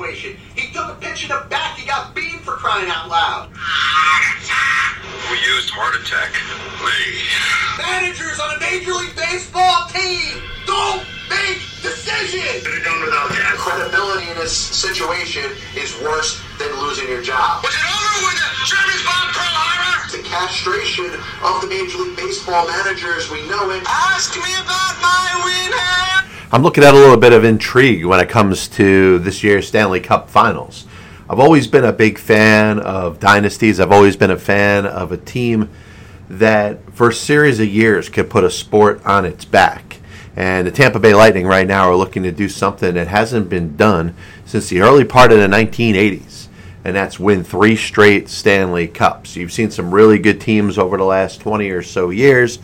situation. 0.00 0.36
He 0.56 0.72
took 0.72 0.88
a 0.88 0.94
pitch 1.00 1.24
in 1.24 1.28
the 1.28 1.44
back. 1.48 1.76
He 1.76 1.86
got 1.86 2.14
beamed 2.14 2.40
for 2.40 2.56
crying 2.56 2.88
out 2.88 3.08
loud. 3.08 3.50
We 5.30 5.36
used 5.44 5.70
heart 5.70 5.94
attack. 6.00 6.32
Managers 7.76 8.40
on 8.40 8.56
a 8.56 8.58
Major 8.60 8.96
League 8.96 9.14
Baseball 9.14 9.86
team 9.92 10.40
don't 10.64 11.04
make 11.28 11.60
decisions. 11.84 12.64
Could 12.64 12.80
have 12.80 12.84
done 12.84 13.00
without 13.04 13.28
that. 13.28 13.54
Credibility 13.60 14.30
in 14.32 14.36
this 14.40 14.56
situation 14.56 15.44
is 15.76 15.92
worse 16.00 16.40
than 16.56 16.72
losing 16.80 17.08
your 17.08 17.22
job. 17.22 17.60
Was 17.60 17.76
it 17.76 17.84
over 17.84 18.12
when 18.24 18.36
the 18.40 18.48
Pearl 19.36 19.52
Harbor? 19.52 20.16
The 20.16 20.24
castration 20.24 21.12
of 21.44 21.60
the 21.60 21.68
Major 21.68 22.00
League 22.00 22.16
Baseball 22.16 22.66
managers, 22.66 23.28
we 23.28 23.44
know 23.52 23.68
it. 23.70 23.84
Ask 23.84 24.32
me 24.32 24.48
about 24.64 24.96
my 25.04 25.28
win. 25.44 26.19
I'm 26.52 26.64
looking 26.64 26.82
at 26.82 26.94
a 26.94 26.96
little 26.96 27.16
bit 27.16 27.32
of 27.32 27.44
intrigue 27.44 28.04
when 28.04 28.18
it 28.18 28.28
comes 28.28 28.66
to 28.70 29.20
this 29.20 29.44
year's 29.44 29.68
Stanley 29.68 30.00
Cup 30.00 30.28
Finals. 30.28 30.84
I've 31.28 31.38
always 31.38 31.68
been 31.68 31.84
a 31.84 31.92
big 31.92 32.18
fan 32.18 32.80
of 32.80 33.20
dynasties. 33.20 33.78
I've 33.78 33.92
always 33.92 34.16
been 34.16 34.32
a 34.32 34.36
fan 34.36 34.84
of 34.84 35.12
a 35.12 35.16
team 35.16 35.70
that, 36.28 36.92
for 36.92 37.10
a 37.10 37.14
series 37.14 37.60
of 37.60 37.68
years, 37.68 38.08
could 38.08 38.28
put 38.28 38.42
a 38.42 38.50
sport 38.50 39.00
on 39.06 39.24
its 39.24 39.44
back. 39.44 40.00
And 40.34 40.66
the 40.66 40.72
Tampa 40.72 40.98
Bay 40.98 41.14
Lightning 41.14 41.46
right 41.46 41.68
now 41.68 41.88
are 41.88 41.94
looking 41.94 42.24
to 42.24 42.32
do 42.32 42.48
something 42.48 42.94
that 42.94 43.06
hasn't 43.06 43.48
been 43.48 43.76
done 43.76 44.16
since 44.44 44.68
the 44.68 44.80
early 44.80 45.04
part 45.04 45.30
of 45.30 45.38
the 45.38 45.46
1980s, 45.46 46.48
and 46.84 46.96
that's 46.96 47.20
win 47.20 47.44
three 47.44 47.76
straight 47.76 48.28
Stanley 48.28 48.88
Cups. 48.88 49.36
You've 49.36 49.52
seen 49.52 49.70
some 49.70 49.94
really 49.94 50.18
good 50.18 50.40
teams 50.40 50.78
over 50.78 50.96
the 50.96 51.04
last 51.04 51.40
20 51.42 51.70
or 51.70 51.84
so 51.84 52.10
years, 52.10 52.58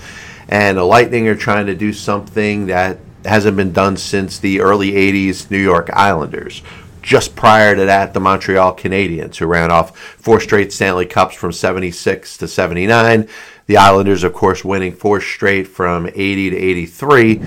and 0.48 0.77
the 0.77 0.82
Lightning 0.82 1.28
are 1.28 1.36
trying 1.36 1.66
to 1.66 1.77
do 1.77 1.92
something 1.92 2.66
that 2.66 2.98
hasn't 3.26 3.56
been 3.56 3.72
done 3.72 3.96
since 3.96 4.38
the 4.38 4.60
early 4.60 4.92
80s 4.92 5.50
New 5.50 5.58
York 5.58 5.91
Islanders. 5.92 6.62
Just 7.02 7.36
prior 7.36 7.77
to 7.77 7.84
that, 7.84 8.14
the 8.14 8.20
Montreal 8.20 8.77
Canadiens, 8.77 9.36
who 9.36 9.46
ran 9.46 9.70
off 9.70 9.96
four 9.96 10.41
straight 10.41 10.72
Stanley 10.72 11.06
Cups 11.06 11.36
from 11.36 11.52
76 11.52 12.36
to 12.38 12.48
79. 12.48 13.28
The 13.66 13.77
Islanders, 13.77 14.24
of 14.24 14.33
course, 14.33 14.64
winning 14.64 14.92
four 14.92 15.20
straight 15.20 15.68
from 15.68 16.06
80 16.06 16.50
to 16.50 16.56
83. 16.56 17.42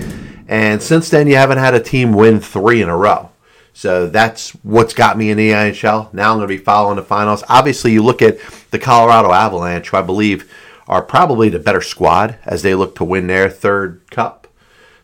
And 0.48 0.82
since 0.82 1.10
then, 1.10 1.28
you 1.28 1.36
haven't 1.36 1.58
had 1.58 1.74
a 1.74 1.80
team 1.80 2.12
win 2.12 2.40
three 2.40 2.80
in 2.80 2.88
a 2.88 2.96
row. 2.96 3.30
So 3.72 4.08
that's 4.08 4.50
what's 4.62 4.94
got 4.94 5.16
me 5.16 5.30
in 5.30 5.38
the 5.38 5.50
NHL. 5.50 6.12
Now 6.12 6.32
I'm 6.32 6.38
going 6.38 6.48
to 6.48 6.54
be 6.54 6.62
following 6.62 6.96
the 6.96 7.02
finals. 7.02 7.44
Obviously, 7.48 7.92
you 7.92 8.02
look 8.02 8.20
at 8.20 8.38
the 8.70 8.78
Colorado 8.78 9.32
Avalanche, 9.32 9.88
who 9.88 9.96
I 9.96 10.02
believe 10.02 10.52
are 10.88 11.02
probably 11.02 11.48
the 11.48 11.58
better 11.58 11.80
squad 11.80 12.36
as 12.44 12.62
they 12.62 12.74
look 12.74 12.96
to 12.96 13.04
win 13.04 13.26
their 13.26 13.48
third 13.48 14.02
cup. 14.10 14.39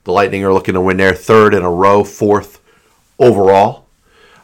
The 0.06 0.12
Lightning 0.12 0.44
are 0.44 0.52
looking 0.52 0.74
to 0.74 0.80
win 0.80 0.98
their 0.98 1.14
third 1.14 1.52
in 1.52 1.64
a 1.64 1.70
row, 1.70 2.04
fourth 2.04 2.60
overall. 3.18 3.86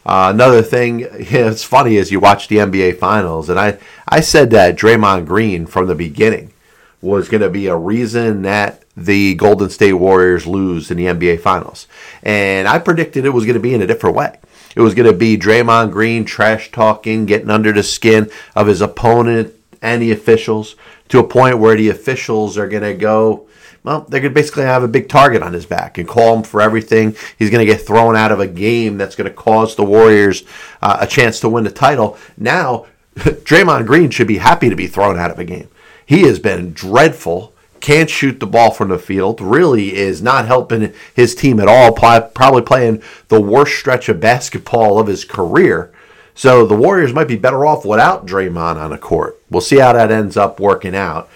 Uh, 0.04 0.32
another 0.34 0.60
thing, 0.60 0.98
yeah, 0.98 1.06
it's 1.20 1.62
funny 1.62 1.98
as 1.98 2.10
you 2.10 2.18
watch 2.18 2.48
the 2.48 2.56
NBA 2.56 2.98
Finals, 2.98 3.48
and 3.48 3.60
I, 3.60 3.78
I 4.08 4.22
said 4.22 4.50
that 4.50 4.76
Draymond 4.76 5.24
Green 5.24 5.66
from 5.66 5.86
the 5.86 5.94
beginning 5.94 6.52
was 7.00 7.28
going 7.28 7.42
to 7.42 7.48
be 7.48 7.68
a 7.68 7.76
reason 7.76 8.42
that 8.42 8.82
the 8.96 9.36
Golden 9.36 9.70
State 9.70 9.92
Warriors 9.92 10.48
lose 10.48 10.90
in 10.90 10.96
the 10.96 11.06
NBA 11.06 11.38
Finals. 11.38 11.86
And 12.24 12.66
I 12.66 12.80
predicted 12.80 13.24
it 13.24 13.30
was 13.30 13.44
going 13.44 13.54
to 13.54 13.60
be 13.60 13.72
in 13.72 13.82
a 13.82 13.86
different 13.86 14.16
way. 14.16 14.40
It 14.74 14.80
was 14.80 14.94
going 14.94 15.10
to 15.10 15.16
be 15.16 15.38
Draymond 15.38 15.92
Green 15.92 16.24
trash 16.24 16.72
talking, 16.72 17.24
getting 17.24 17.50
under 17.50 17.70
the 17.70 17.84
skin 17.84 18.28
of 18.56 18.66
his 18.66 18.80
opponent 18.80 19.54
and 19.80 20.02
the 20.02 20.10
officials 20.10 20.74
to 21.10 21.20
a 21.20 21.24
point 21.24 21.60
where 21.60 21.76
the 21.76 21.90
officials 21.90 22.58
are 22.58 22.68
going 22.68 22.82
to 22.82 22.94
go, 22.94 23.46
well, 23.84 24.02
they're 24.02 24.20
going 24.20 24.32
to 24.32 24.40
basically 24.40 24.62
have 24.62 24.82
a 24.82 24.88
big 24.88 25.08
target 25.08 25.42
on 25.42 25.52
his 25.52 25.66
back 25.66 25.98
and 25.98 26.06
call 26.06 26.36
him 26.36 26.42
for 26.44 26.60
everything. 26.60 27.16
He's 27.36 27.50
going 27.50 27.66
to 27.66 27.72
get 27.72 27.80
thrown 27.80 28.14
out 28.14 28.30
of 28.30 28.38
a 28.38 28.46
game 28.46 28.96
that's 28.96 29.16
going 29.16 29.28
to 29.28 29.34
cause 29.34 29.74
the 29.74 29.84
Warriors 29.84 30.44
uh, 30.80 30.98
a 31.00 31.06
chance 31.06 31.40
to 31.40 31.48
win 31.48 31.64
the 31.64 31.70
title. 31.70 32.16
Now, 32.36 32.86
Draymond 33.16 33.86
Green 33.86 34.10
should 34.10 34.28
be 34.28 34.38
happy 34.38 34.68
to 34.68 34.76
be 34.76 34.86
thrown 34.86 35.18
out 35.18 35.30
of 35.30 35.38
a 35.38 35.44
game. 35.44 35.68
He 36.06 36.22
has 36.22 36.38
been 36.38 36.72
dreadful. 36.72 37.52
Can't 37.80 38.08
shoot 38.08 38.38
the 38.38 38.46
ball 38.46 38.70
from 38.70 38.90
the 38.90 38.98
field. 38.98 39.40
Really 39.40 39.96
is 39.96 40.22
not 40.22 40.46
helping 40.46 40.94
his 41.14 41.34
team 41.34 41.58
at 41.58 41.66
all. 41.66 41.92
Probably 41.92 42.62
playing 42.62 43.02
the 43.26 43.40
worst 43.40 43.76
stretch 43.76 44.08
of 44.08 44.20
basketball 44.20 45.00
of 45.00 45.08
his 45.08 45.24
career. 45.24 45.92
So 46.34 46.64
the 46.64 46.76
Warriors 46.76 47.12
might 47.12 47.28
be 47.28 47.36
better 47.36 47.66
off 47.66 47.84
without 47.84 48.26
Draymond 48.26 48.76
on 48.76 48.90
the 48.90 48.98
court. 48.98 49.40
We'll 49.50 49.60
see 49.60 49.78
how 49.78 49.92
that 49.92 50.12
ends 50.12 50.36
up 50.36 50.60
working 50.60 50.94
out. 50.94 51.28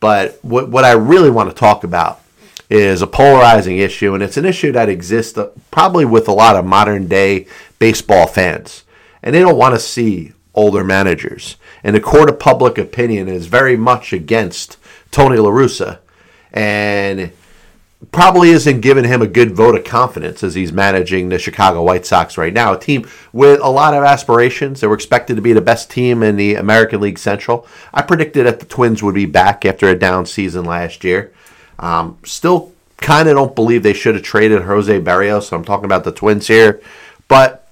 But 0.00 0.38
what, 0.42 0.68
what 0.68 0.84
I 0.84 0.92
really 0.92 1.30
want 1.30 1.48
to 1.50 1.54
talk 1.54 1.84
about 1.84 2.20
is 2.68 3.02
a 3.02 3.06
polarizing 3.06 3.78
issue, 3.78 4.14
and 4.14 4.22
it's 4.22 4.36
an 4.36 4.44
issue 4.44 4.72
that 4.72 4.88
exists 4.88 5.38
uh, 5.38 5.50
probably 5.70 6.04
with 6.04 6.28
a 6.28 6.32
lot 6.32 6.56
of 6.56 6.64
modern 6.64 7.06
day 7.06 7.46
baseball 7.78 8.26
fans. 8.26 8.84
And 9.22 9.34
they 9.34 9.40
don't 9.40 9.56
want 9.56 9.74
to 9.74 9.80
see 9.80 10.32
older 10.54 10.82
managers. 10.82 11.56
And 11.84 11.94
the 11.94 12.00
court 12.00 12.28
of 12.28 12.38
public 12.38 12.78
opinion 12.78 13.28
is 13.28 13.46
very 13.46 13.76
much 13.76 14.12
against 14.12 14.78
Tony 15.10 15.36
La 15.36 15.50
Russa 15.50 15.98
and 16.52 17.32
probably 18.12 18.50
isn't 18.50 18.80
giving 18.80 19.04
him 19.04 19.22
a 19.22 19.26
good 19.26 19.52
vote 19.52 19.76
of 19.76 19.84
confidence 19.84 20.42
as 20.42 20.54
he's 20.54 20.72
managing 20.72 21.28
the 21.28 21.38
Chicago 21.38 21.82
White 21.82 22.06
Sox 22.06 22.38
right 22.38 22.52
now. 22.52 22.72
A 22.72 22.78
team 22.78 23.06
with 23.32 23.60
a 23.60 23.68
lot 23.68 23.94
of 23.94 24.04
aspirations. 24.04 24.80
They 24.80 24.86
were 24.86 24.94
expected 24.94 25.36
to 25.36 25.42
be 25.42 25.52
the 25.52 25.60
best 25.60 25.90
team 25.90 26.22
in 26.22 26.36
the 26.36 26.54
American 26.54 27.00
League 27.00 27.18
Central. 27.18 27.66
I 27.92 28.02
predicted 28.02 28.46
that 28.46 28.60
the 28.60 28.66
Twins 28.66 29.02
would 29.02 29.14
be 29.14 29.26
back 29.26 29.64
after 29.64 29.88
a 29.88 29.98
down 29.98 30.26
season 30.26 30.64
last 30.64 31.04
year. 31.04 31.32
Um, 31.78 32.18
still 32.24 32.72
kind 32.98 33.28
of 33.28 33.36
don't 33.36 33.54
believe 33.54 33.82
they 33.82 33.92
should 33.92 34.14
have 34.14 34.24
traded 34.24 34.62
Jose 34.62 35.00
Berrios, 35.00 35.44
so 35.44 35.56
I'm 35.56 35.64
talking 35.64 35.84
about 35.84 36.04
the 36.04 36.12
Twins 36.12 36.46
here. 36.46 36.80
But 37.28 37.65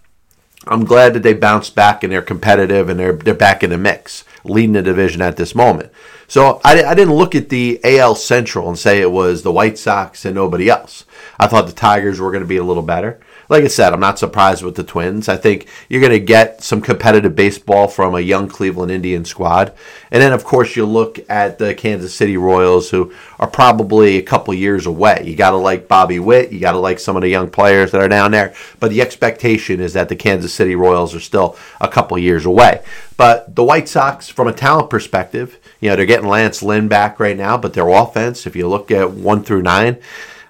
I'm 0.66 0.84
glad 0.84 1.14
that 1.14 1.22
they 1.22 1.34
bounced 1.34 1.74
back 1.74 2.02
and 2.02 2.12
they're 2.12 2.22
competitive 2.22 2.88
and 2.88 2.98
they're 2.98 3.12
they're 3.12 3.34
back 3.34 3.62
in 3.62 3.70
the 3.70 3.78
mix, 3.78 4.24
leading 4.44 4.72
the 4.72 4.82
division 4.82 5.20
at 5.20 5.36
this 5.36 5.54
moment. 5.54 5.92
So 6.26 6.60
I, 6.64 6.82
I 6.82 6.94
didn't 6.94 7.14
look 7.14 7.34
at 7.34 7.50
the 7.50 7.80
AL 7.84 8.14
Central 8.14 8.68
and 8.68 8.78
say 8.78 9.00
it 9.00 9.10
was 9.10 9.42
the 9.42 9.52
White 9.52 9.78
Sox 9.78 10.24
and 10.24 10.34
nobody 10.34 10.68
else. 10.68 11.04
I 11.38 11.46
thought 11.46 11.66
the 11.66 11.72
Tigers 11.72 12.18
were 12.18 12.30
going 12.30 12.42
to 12.42 12.48
be 12.48 12.56
a 12.56 12.64
little 12.64 12.82
better 12.82 13.20
like 13.48 13.64
I 13.64 13.68
said, 13.68 13.92
I'm 13.92 14.00
not 14.00 14.18
surprised 14.18 14.62
with 14.62 14.74
the 14.74 14.84
Twins. 14.84 15.28
I 15.28 15.36
think 15.36 15.68
you're 15.88 16.00
going 16.00 16.12
to 16.12 16.20
get 16.20 16.62
some 16.62 16.80
competitive 16.80 17.36
baseball 17.36 17.88
from 17.88 18.14
a 18.14 18.20
young 18.20 18.48
Cleveland 18.48 18.90
Indian 18.90 19.24
squad. 19.24 19.72
And 20.10 20.22
then, 20.22 20.32
of 20.32 20.44
course, 20.44 20.76
you 20.76 20.86
look 20.86 21.18
at 21.28 21.58
the 21.58 21.74
Kansas 21.74 22.14
City 22.14 22.36
Royals, 22.36 22.90
who 22.90 23.12
are 23.38 23.48
probably 23.48 24.16
a 24.16 24.22
couple 24.22 24.54
years 24.54 24.86
away. 24.86 25.22
You 25.24 25.36
got 25.36 25.50
to 25.50 25.56
like 25.56 25.88
Bobby 25.88 26.18
Witt. 26.18 26.52
You 26.52 26.60
got 26.60 26.72
to 26.72 26.78
like 26.78 26.98
some 26.98 27.16
of 27.16 27.22
the 27.22 27.28
young 27.28 27.50
players 27.50 27.90
that 27.92 28.00
are 28.00 28.08
down 28.08 28.30
there. 28.30 28.54
But 28.80 28.90
the 28.90 29.02
expectation 29.02 29.80
is 29.80 29.92
that 29.92 30.08
the 30.08 30.16
Kansas 30.16 30.54
City 30.54 30.74
Royals 30.74 31.14
are 31.14 31.20
still 31.20 31.56
a 31.80 31.88
couple 31.88 32.18
years 32.18 32.46
away. 32.46 32.82
But 33.16 33.54
the 33.54 33.64
White 33.64 33.88
Sox, 33.88 34.28
from 34.28 34.48
a 34.48 34.52
talent 34.52 34.90
perspective, 34.90 35.58
you 35.80 35.90
know, 35.90 35.96
they're 35.96 36.06
getting 36.06 36.28
Lance 36.28 36.62
Lynn 36.62 36.88
back 36.88 37.20
right 37.20 37.36
now, 37.36 37.56
but 37.56 37.74
their 37.74 37.88
offense, 37.88 38.46
if 38.46 38.56
you 38.56 38.68
look 38.68 38.90
at 38.90 39.10
one 39.10 39.44
through 39.44 39.62
nine, 39.62 39.98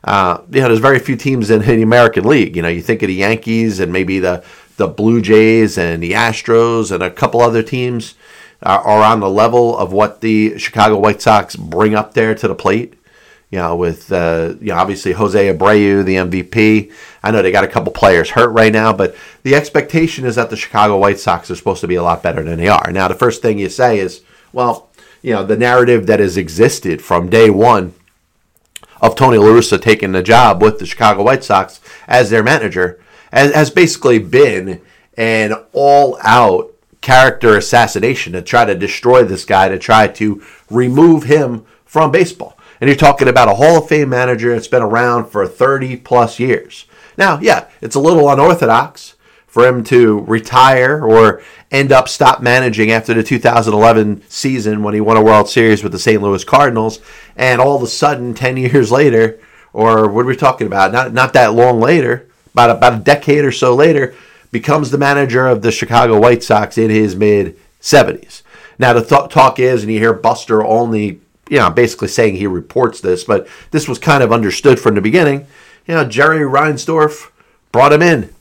uh, 0.04 0.42
you 0.50 0.60
know, 0.60 0.68
there's 0.68 0.80
very 0.80 0.98
few 0.98 1.16
teams 1.16 1.50
in, 1.50 1.62
in, 1.62 1.76
the 1.76 1.82
American 1.82 2.24
League. 2.24 2.56
You 2.56 2.62
know, 2.62 2.68
you 2.68 2.82
think 2.82 3.02
of 3.02 3.08
the 3.08 3.14
Yankees 3.14 3.80
and 3.80 3.92
maybe 3.92 4.18
the 4.18 4.44
the 4.76 4.86
Blue 4.86 5.22
Jays 5.22 5.78
and 5.78 6.02
the 6.02 6.12
Astros 6.12 6.92
and 6.92 7.02
a 7.02 7.10
couple 7.10 7.40
other 7.40 7.62
teams 7.62 8.14
are, 8.62 8.80
are 8.80 9.02
on 9.02 9.20
the 9.20 9.30
level 9.30 9.76
of 9.78 9.92
what 9.92 10.20
the 10.20 10.58
Chicago 10.58 10.98
White 10.98 11.22
Sox 11.22 11.56
bring 11.56 11.94
up 11.94 12.14
there 12.14 12.34
to 12.34 12.48
the 12.48 12.54
plate. 12.54 12.94
You 13.50 13.60
know, 13.60 13.76
with 13.76 14.12
uh, 14.12 14.54
you 14.60 14.68
know 14.68 14.76
obviously 14.76 15.12
Jose 15.12 15.54
Abreu, 15.54 16.04
the 16.04 16.16
MVP. 16.16 16.92
I 17.22 17.30
know 17.30 17.40
they 17.40 17.52
got 17.52 17.64
a 17.64 17.68
couple 17.68 17.92
players 17.92 18.30
hurt 18.30 18.50
right 18.50 18.72
now, 18.72 18.92
but 18.92 19.16
the 19.42 19.54
expectation 19.54 20.26
is 20.26 20.34
that 20.34 20.50
the 20.50 20.56
Chicago 20.56 20.98
White 20.98 21.18
Sox 21.18 21.50
are 21.50 21.56
supposed 21.56 21.80
to 21.80 21.88
be 21.88 21.94
a 21.94 22.02
lot 22.02 22.22
better 22.22 22.42
than 22.42 22.58
they 22.58 22.68
are. 22.68 22.90
Now, 22.92 23.08
the 23.08 23.14
first 23.14 23.40
thing 23.40 23.58
you 23.58 23.70
say 23.70 24.00
is, 24.00 24.22
well, 24.52 24.90
you 25.22 25.32
know, 25.32 25.44
the 25.44 25.56
narrative 25.56 26.06
that 26.08 26.20
has 26.20 26.36
existed 26.36 27.00
from 27.00 27.30
day 27.30 27.48
one 27.48 27.94
of 29.04 29.14
Tony 29.14 29.36
La 29.36 29.44
Russa 29.44 29.78
taking 29.80 30.12
the 30.12 30.22
job 30.22 30.62
with 30.62 30.78
the 30.78 30.86
Chicago 30.86 31.22
White 31.22 31.44
Sox 31.44 31.78
as 32.08 32.30
their 32.30 32.42
manager 32.42 32.98
has, 33.30 33.70
basically 33.70 34.18
been 34.18 34.80
an 35.18 35.52
all 35.74 36.16
out 36.22 36.72
character 37.02 37.54
assassination 37.54 38.32
to 38.32 38.40
try 38.40 38.64
to 38.64 38.74
destroy 38.74 39.22
this 39.22 39.44
guy, 39.44 39.68
to 39.68 39.78
try 39.78 40.08
to 40.08 40.42
remove 40.70 41.24
him 41.24 41.66
from 41.84 42.10
baseball. 42.10 42.58
And 42.80 42.88
you're 42.88 42.96
talking 42.96 43.28
about 43.28 43.48
a 43.48 43.56
Hall 43.56 43.82
of 43.82 43.88
Fame 43.88 44.08
manager 44.08 44.54
that's 44.54 44.68
been 44.68 44.82
around 44.82 45.26
for 45.26 45.46
30 45.46 45.96
plus 45.96 46.40
years. 46.40 46.86
Now, 47.18 47.38
yeah, 47.40 47.68
it's 47.82 47.94
a 47.94 48.00
little 48.00 48.30
unorthodox 48.30 49.13
for 49.54 49.68
him 49.68 49.84
to 49.84 50.18
retire 50.22 51.04
or 51.04 51.40
end 51.70 51.92
up 51.92 52.08
stop 52.08 52.42
managing 52.42 52.90
after 52.90 53.14
the 53.14 53.22
2011 53.22 54.20
season 54.28 54.82
when 54.82 54.94
he 54.94 55.00
won 55.00 55.16
a 55.16 55.22
World 55.22 55.48
Series 55.48 55.80
with 55.80 55.92
the 55.92 55.98
St. 56.00 56.20
Louis 56.20 56.42
Cardinals 56.42 56.98
and 57.36 57.60
all 57.60 57.76
of 57.76 57.82
a 57.84 57.86
sudden 57.86 58.34
10 58.34 58.56
years 58.56 58.90
later 58.90 59.38
or 59.72 60.08
what 60.08 60.24
are 60.24 60.28
we 60.28 60.34
talking 60.34 60.66
about? 60.66 60.90
Not 60.90 61.12
not 61.12 61.34
that 61.34 61.54
long 61.54 61.78
later 61.78 62.28
about 62.52 62.70
about 62.70 62.94
a 62.94 63.04
decade 63.04 63.44
or 63.44 63.52
so 63.52 63.76
later 63.76 64.16
becomes 64.50 64.90
the 64.90 64.98
manager 64.98 65.46
of 65.46 65.62
the 65.62 65.70
Chicago 65.70 66.18
White 66.18 66.42
Sox 66.42 66.76
in 66.76 66.90
his 66.90 67.14
mid 67.14 67.56
70s 67.80 68.42
now 68.80 68.92
the 68.92 69.04
th- 69.04 69.30
talk 69.30 69.60
is 69.60 69.84
and 69.84 69.92
you 69.92 70.00
hear 70.00 70.12
Buster 70.12 70.64
Olney 70.64 71.20
you 71.48 71.58
know 71.60 71.70
basically 71.70 72.08
saying 72.08 72.34
he 72.34 72.48
reports 72.48 73.00
this 73.00 73.22
but 73.22 73.46
this 73.70 73.86
was 73.86 74.00
kind 74.00 74.24
of 74.24 74.32
understood 74.32 74.80
from 74.80 74.96
the 74.96 75.00
beginning. 75.00 75.46
You 75.86 75.94
know 75.94 76.04
Jerry 76.04 76.40
Reinsdorf 76.40 77.30
brought 77.70 77.92
him 77.92 78.02
in 78.02 78.33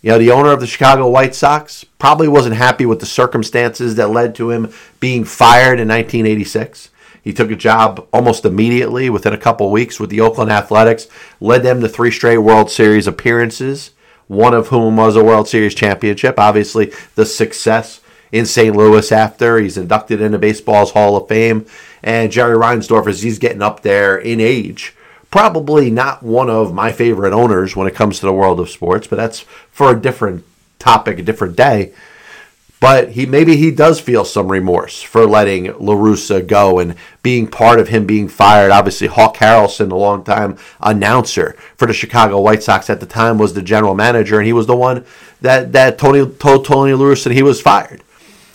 You 0.00 0.10
know, 0.10 0.18
the 0.18 0.30
owner 0.30 0.52
of 0.52 0.60
the 0.60 0.66
Chicago 0.66 1.08
White 1.08 1.34
Sox 1.34 1.84
probably 1.98 2.28
wasn't 2.28 2.54
happy 2.54 2.86
with 2.86 3.00
the 3.00 3.06
circumstances 3.06 3.96
that 3.96 4.10
led 4.10 4.34
to 4.36 4.50
him 4.50 4.72
being 5.00 5.24
fired 5.24 5.80
in 5.80 5.88
1986. 5.88 6.90
He 7.20 7.32
took 7.32 7.50
a 7.50 7.56
job 7.56 8.06
almost 8.12 8.44
immediately 8.44 9.10
within 9.10 9.32
a 9.32 9.38
couple 9.38 9.70
weeks 9.72 9.98
with 9.98 10.10
the 10.10 10.20
Oakland 10.20 10.52
Athletics, 10.52 11.08
led 11.40 11.64
them 11.64 11.80
to 11.80 11.88
three 11.88 12.12
straight 12.12 12.38
World 12.38 12.70
Series 12.70 13.08
appearances, 13.08 13.90
one 14.28 14.54
of 14.54 14.68
whom 14.68 14.96
was 14.96 15.16
a 15.16 15.24
World 15.24 15.48
Series 15.48 15.74
championship. 15.74 16.38
Obviously, 16.38 16.92
the 17.16 17.26
success 17.26 18.00
in 18.30 18.46
St. 18.46 18.76
Louis 18.76 19.10
after 19.10 19.58
he's 19.58 19.76
inducted 19.76 20.20
into 20.20 20.38
baseball's 20.38 20.92
Hall 20.92 21.16
of 21.16 21.28
Fame. 21.28 21.66
And 22.04 22.30
Jerry 22.30 22.56
Reinsdorf, 22.56 23.08
as 23.08 23.22
he's 23.22 23.38
getting 23.38 23.62
up 23.62 23.80
there 23.82 24.16
in 24.16 24.40
age, 24.40 24.94
probably 25.30 25.90
not 25.90 26.22
one 26.22 26.50
of 26.50 26.72
my 26.72 26.92
favorite 26.92 27.32
owners 27.32 27.76
when 27.76 27.86
it 27.86 27.94
comes 27.94 28.18
to 28.20 28.26
the 28.26 28.32
world 28.32 28.60
of 28.60 28.70
sports, 28.70 29.06
but 29.06 29.16
that's 29.16 29.40
for 29.70 29.90
a 29.90 30.00
different 30.00 30.44
topic, 30.78 31.18
a 31.18 31.22
different 31.22 31.56
day. 31.56 31.92
But 32.80 33.10
he 33.12 33.26
maybe 33.26 33.56
he 33.56 33.72
does 33.72 33.98
feel 33.98 34.24
some 34.24 34.52
remorse 34.52 35.02
for 35.02 35.26
letting 35.26 35.64
La 35.78 35.94
Russa 35.94 36.46
go 36.46 36.78
and 36.78 36.94
being 37.24 37.48
part 37.48 37.80
of 37.80 37.88
him 37.88 38.06
being 38.06 38.28
fired. 38.28 38.70
Obviously, 38.70 39.08
Hawk 39.08 39.38
Harrelson, 39.38 39.88
the 39.88 39.96
longtime 39.96 40.56
announcer 40.80 41.56
for 41.76 41.86
the 41.86 41.92
Chicago 41.92 42.40
White 42.40 42.62
Sox 42.62 42.88
at 42.88 43.00
the 43.00 43.06
time, 43.06 43.36
was 43.36 43.54
the 43.54 43.62
general 43.62 43.94
manager, 43.94 44.38
and 44.38 44.46
he 44.46 44.52
was 44.52 44.68
the 44.68 44.76
one 44.76 45.04
that 45.40 45.72
that 45.72 45.98
Tony 45.98 46.24
told 46.24 46.64
Tony 46.64 46.92
La 46.92 47.04
Russa 47.04 47.32
he 47.32 47.42
was 47.42 47.60
fired. 47.60 48.04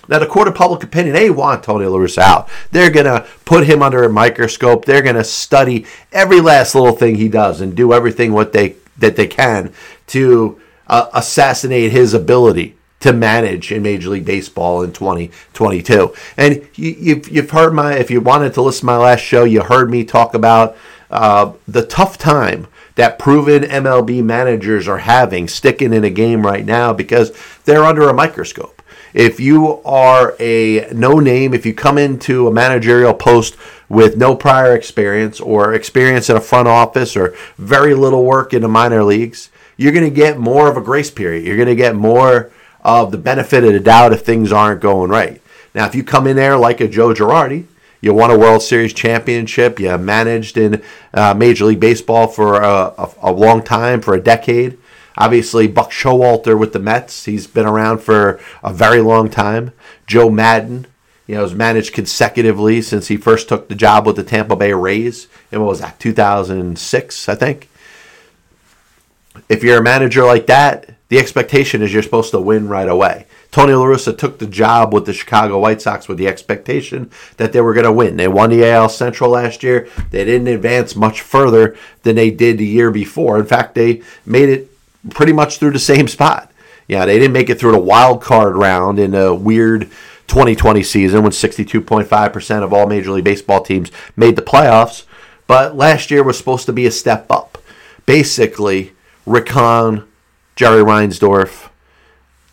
Now, 0.08 0.20
the 0.20 0.28
court 0.28 0.48
of 0.48 0.56
public 0.56 0.84
opinion, 0.84 1.16
they 1.16 1.30
want 1.30 1.64
Tony 1.64 1.86
La 1.86 1.98
Russa 1.98 2.20
out. 2.20 2.50
They're 2.72 2.92
going 2.92 3.06
to 3.06 3.26
put 3.46 3.66
him 3.66 3.82
under 3.82 4.04
a 4.04 4.10
microscope. 4.10 4.86
They're 4.86 5.02
going 5.02 5.16
to 5.16 5.24
study 5.24 5.86
every 6.12 6.42
last 6.42 6.76
little 6.76 6.92
thing 6.92 7.16
he 7.16 7.30
does 7.30 7.62
and 7.62 7.76
do 7.76 7.94
everything 7.94 8.34
what 8.34 8.54
they 8.54 8.76
that 8.98 9.16
they 9.16 9.28
can 9.28 9.74
to 10.08 10.62
uh, 10.88 11.10
assassinate 11.14 11.92
his 11.92 12.14
ability 12.14 12.76
to 13.00 13.12
manage 13.12 13.72
in 13.72 13.84
Major 13.84 14.10
League 14.10 14.26
Baseball 14.26 14.82
in 14.82 14.94
2022. 14.94 16.14
And 16.38 16.68
you, 16.76 16.96
you've, 16.98 17.30
you've 17.30 17.50
heard 17.50 17.74
my, 17.74 17.96
if 17.96 18.10
you 18.10 18.22
wanted 18.22 18.54
to 18.54 18.62
listen 18.62 18.82
to 18.82 18.86
my 18.86 18.98
last 18.98 19.20
show, 19.20 19.44
you 19.44 19.62
heard 19.62 19.90
me 19.90 20.06
talk 20.06 20.34
about 20.34 20.78
uh, 21.10 21.52
the 21.68 21.86
tough 21.86 22.18
time 22.18 22.68
that 22.96 23.20
proven 23.20 23.64
MLB 23.64 24.24
managers 24.24 24.88
are 24.88 25.00
having 25.00 25.50
sticking 25.50 25.92
in 25.94 26.04
a 26.04 26.10
game 26.10 26.46
right 26.46 26.66
now 26.66 26.94
because 26.94 27.36
they're 27.66 27.84
under 27.84 28.08
a 28.08 28.14
microscope. 28.14 28.73
If 29.14 29.40
you 29.40 29.82
are 29.84 30.36
a 30.40 30.88
no 30.94 31.20
name, 31.20 31.54
if 31.54 31.66
you 31.66 31.74
come 31.74 31.98
into 31.98 32.48
a 32.48 32.52
managerial 32.52 33.14
post 33.14 33.56
with 33.90 34.18
no 34.18 34.36
prior 34.36 34.76
experience 34.76 35.40
or 35.40 35.74
experience 35.74 36.30
in 36.30 36.36
a 36.36 36.42
front 36.42 36.68
office 36.68 37.16
or 37.16 37.36
very 37.58 37.94
little 37.94 38.26
work 38.26 38.54
in 38.54 38.64
the 38.64 38.68
minor 38.68 39.04
leagues, 39.04 39.50
you're 39.78 39.92
going 39.92 40.10
to 40.10 40.16
get 40.16 40.40
more 40.40 40.68
of 40.68 40.78
a 40.78 40.82
grace 40.82 41.12
period. 41.12 41.46
You're 41.46 41.58
going 41.58 41.68
to 41.68 41.76
get 41.76 41.96
more 41.96 42.52
of 42.82 43.12
the 43.12 43.18
benefit 43.18 43.64
of 43.64 43.74
the 43.74 43.80
doubt 43.80 44.14
if 44.14 44.22
things 44.22 44.52
aren't 44.52 44.82
going 44.82 45.10
right. 45.10 45.42
Now, 45.74 45.86
if 45.86 45.96
you 45.96 46.04
come 46.04 46.28
in 46.28 46.36
there 46.36 46.58
like 46.58 46.82
a 46.82 46.88
Joe 46.88 47.14
Girardi, 47.14 47.66
you 48.02 48.14
won 48.14 48.32
a 48.32 48.38
World 48.38 48.62
Series 48.62 48.94
championship, 48.94 49.80
you 49.80 49.98
managed 49.98 50.58
in 50.58 50.84
uh, 51.14 51.34
Major 51.34 51.66
League 51.66 51.80
Baseball 51.80 52.28
for 52.28 52.62
a, 52.62 52.94
a, 52.98 53.10
a, 53.22 53.32
long 53.32 53.64
time, 53.64 54.02
for 54.02 54.14
a 54.14 54.20
decade. 54.20 54.78
Obviously, 55.18 55.68
Buck 55.68 55.92
Showalter 55.92 56.58
with 56.58 56.74
the 56.74 56.80
Mets, 56.80 57.26
he's 57.26 57.48
been 57.48 57.66
around 57.66 58.00
for 58.00 58.40
a 58.64 58.74
very 58.74 59.02
long 59.02 59.30
time. 59.30 59.72
Joe 60.08 60.30
Maddon, 60.30 60.88
you 61.28 61.36
know, 61.36 61.42
has 61.42 61.54
managed 61.54 61.94
consecutively 61.94 62.82
since 62.82 63.08
he 63.08 63.18
first 63.18 63.48
took 63.48 63.70
the 63.70 63.76
job 63.76 64.06
with 64.06 64.16
the 64.16 64.24
Tampa 64.24 64.56
Bay 64.56 64.74
Rays 64.74 65.28
in 65.52 65.60
what 65.60 65.70
was 65.70 65.80
that, 65.82 66.00
2006, 66.00 67.30
I 67.30 67.36
think. 67.36 67.70
If 69.50 69.64
you're 69.64 69.80
a 69.80 69.84
manager 69.84 70.26
like 70.26 70.48
that, 70.48 70.96
the 71.10 71.20
expectation 71.20 71.82
is 71.82 71.94
you're 71.94 72.02
supposed 72.02 72.32
to 72.32 72.42
win 72.42 72.68
right 72.68 72.90
away. 72.90 73.28
Tony 73.52 73.74
La 73.74 73.86
Russa 73.86 74.18
took 74.18 74.40
the 74.40 74.48
job 74.48 74.92
with 74.92 75.06
the 75.06 75.14
Chicago 75.14 75.60
White 75.60 75.80
Sox 75.80 76.08
with 76.08 76.18
the 76.18 76.28
expectation 76.28 77.12
that 77.38 77.54
they 77.54 77.62
were 77.62 77.76
going 77.76 77.86
to 77.86 77.92
win. 77.92 78.18
They 78.18 78.28
won 78.28 78.50
the 78.50 78.68
AL 78.68 78.90
Central 78.90 79.30
last 79.30 79.62
year. 79.62 79.88
They 80.10 80.26
didn't 80.26 80.48
advance 80.48 80.96
much 80.96 81.22
further 81.22 81.78
than 82.02 82.16
they 82.16 82.32
did 82.32 82.58
the 82.58 82.66
year 82.66 82.90
before. 82.90 83.38
In 83.38 83.46
fact, 83.46 83.76
they 83.76 84.02
made 84.26 84.50
it 84.50 84.72
pretty 85.10 85.34
much 85.34 85.58
through 85.58 85.72
the 85.72 85.80
same 85.80 86.08
spot. 86.08 86.52
Yeah, 86.88 87.06
they 87.06 87.18
didn't 87.18 87.34
make 87.34 87.50
it 87.50 87.60
through 87.60 87.72
the 87.72 87.80
wild 87.80 88.22
card 88.22 88.56
round 88.56 89.00
in 89.00 89.16
a 89.16 89.34
weird 89.34 89.90
2020 90.28 90.84
season 90.84 91.24
when 91.24 91.32
62.5% 91.32 92.64
of 92.64 92.74
all 92.74 92.88
Major 92.88 93.12
League 93.12 93.24
Baseball 93.24 93.62
teams 93.62 93.92
made 94.16 94.36
the 94.36 94.42
playoffs. 94.42 95.06
But 95.48 95.76
last 95.76 96.12
year 96.12 96.24
was 96.24 96.38
supposed 96.38 96.66
to 96.66 96.74
be 96.74 96.86
a 96.86 96.92
step 96.92 97.30
up. 97.30 97.58
Basically, 98.06 98.94
Rick 99.26 99.50
Hahn 99.50 100.06
Jerry 100.56 100.84
Reinsdorf, 100.84 101.70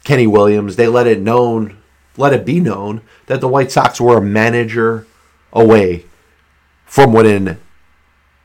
Kenny 0.04 0.26
Williams, 0.26 0.76
they 0.76 0.88
let 0.88 1.06
it 1.06 1.20
known, 1.20 1.76
let 2.16 2.32
it 2.32 2.46
be 2.46 2.60
known 2.60 3.02
that 3.26 3.40
the 3.40 3.48
White 3.48 3.70
Sox 3.70 4.00
were 4.00 4.18
a 4.18 4.22
manager 4.22 5.06
away 5.52 6.06
from 6.86 7.12
winning 7.12 7.58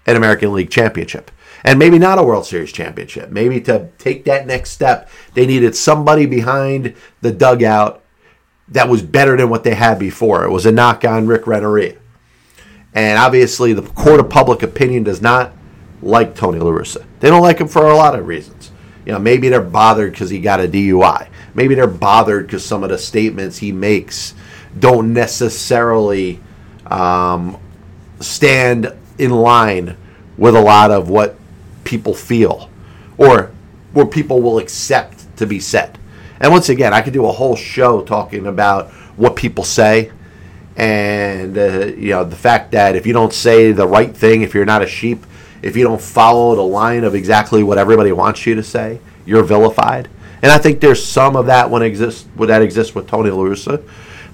an 0.06 0.16
American 0.16 0.54
League 0.54 0.70
championship. 0.70 1.32
And 1.66 1.80
maybe 1.80 1.98
not 1.98 2.20
a 2.20 2.24
World 2.24 2.46
Series 2.46 2.72
championship. 2.72 3.32
Maybe 3.32 3.60
to 3.62 3.90
take 3.98 4.26
that 4.26 4.46
next 4.46 4.70
step, 4.70 5.10
they 5.34 5.48
needed 5.48 5.76
somebody 5.76 6.28
behind 6.28 6.94
the 7.22 7.32
dugout 7.32 8.04
that 8.68 8.88
was 8.88 9.02
better 9.02 9.36
than 9.36 9.50
what 9.50 9.64
they 9.64 9.74
had 9.74 9.98
before. 9.98 10.46
It 10.46 10.52
was 10.52 10.68
a 10.68 10.72
knock 10.72 11.04
on 11.04 11.26
Rick 11.26 11.48
Renteria. 11.48 11.98
And 12.94 13.18
obviously, 13.18 13.74
the 13.74 13.82
court 13.82 14.20
of 14.20 14.30
public 14.30 14.62
opinion 14.62 15.04
does 15.04 15.24
not 15.24 15.54
like 16.04 16.36
Tony 16.36 16.60
La 16.60 16.70
Russa. 16.70 17.04
They 17.20 17.30
don't 17.30 17.42
like 17.42 17.58
him 17.58 17.68
for 17.68 17.88
a 17.88 17.96
lot 17.96 18.18
of 18.18 18.28
reasons. 18.28 18.72
You 19.04 19.14
know, 19.14 19.20
maybe 19.20 19.50
they're 19.50 19.62
bothered 19.62 20.12
because 20.12 20.30
he 20.30 20.40
got 20.40 20.60
a 20.60 20.68
DUI. 20.68 21.30
Maybe 21.56 21.74
they're 21.74 21.88
bothered 21.88 22.46
because 22.46 22.64
some 22.64 22.84
of 22.84 22.90
the 22.90 22.98
statements 23.00 23.58
he 23.58 23.72
makes 23.72 24.36
don't 24.78 25.14
necessarily 25.14 26.40
um, 26.86 27.58
stand 28.20 28.94
in 29.18 29.32
line 29.32 29.98
with 30.38 30.56
a 30.56 30.62
lot 30.62 30.92
of 30.92 31.10
what 31.10 31.38
people 31.86 32.14
feel 32.14 32.70
or 33.18 33.52
what 33.94 34.12
people 34.12 34.42
will 34.42 34.60
accept 34.60 35.26
to 35.38 35.48
be 35.48 35.60
said. 35.60 35.98
And 36.40 36.52
once 36.52 36.68
again, 36.68 36.94
I 36.94 37.02
could 37.02 37.14
do 37.14 37.26
a 37.26 37.32
whole 37.32 37.56
show 37.56 38.02
talking 38.02 38.46
about 38.46 38.92
what 39.16 39.38
people 39.38 39.64
say 39.64 40.12
and 40.78 41.58
uh, 41.58 41.86
you 41.86 42.10
know 42.10 42.24
the 42.24 42.36
fact 42.36 42.72
that 42.72 42.96
if 42.96 43.06
you 43.06 43.14
don't 43.14 43.34
say 43.34 43.72
the 43.72 43.88
right 43.88 44.16
thing, 44.16 44.42
if 44.42 44.54
you're 44.54 44.66
not 44.66 44.82
a 44.82 44.88
sheep, 44.88 45.26
if 45.62 45.76
you 45.76 45.84
don't 45.84 46.02
follow 46.02 46.56
the 46.56 46.62
line 46.62 47.04
of 47.04 47.16
exactly 47.16 47.64
what 47.64 47.78
everybody 47.78 48.12
wants 48.12 48.46
you 48.46 48.56
to 48.56 48.64
say, 48.64 49.00
you're 49.26 49.44
vilified. 49.44 50.10
And 50.42 50.52
I 50.52 50.58
think 50.58 50.82
there's 50.82 51.04
some 51.04 51.36
of 51.36 51.46
that 51.46 51.70
when 51.70 51.82
exists 51.82 52.28
when 52.36 52.50
that 52.50 52.62
exists 52.62 52.94
with 52.94 53.08
Tony 53.08 53.30
La 53.30 53.44
Russa. 53.44 53.88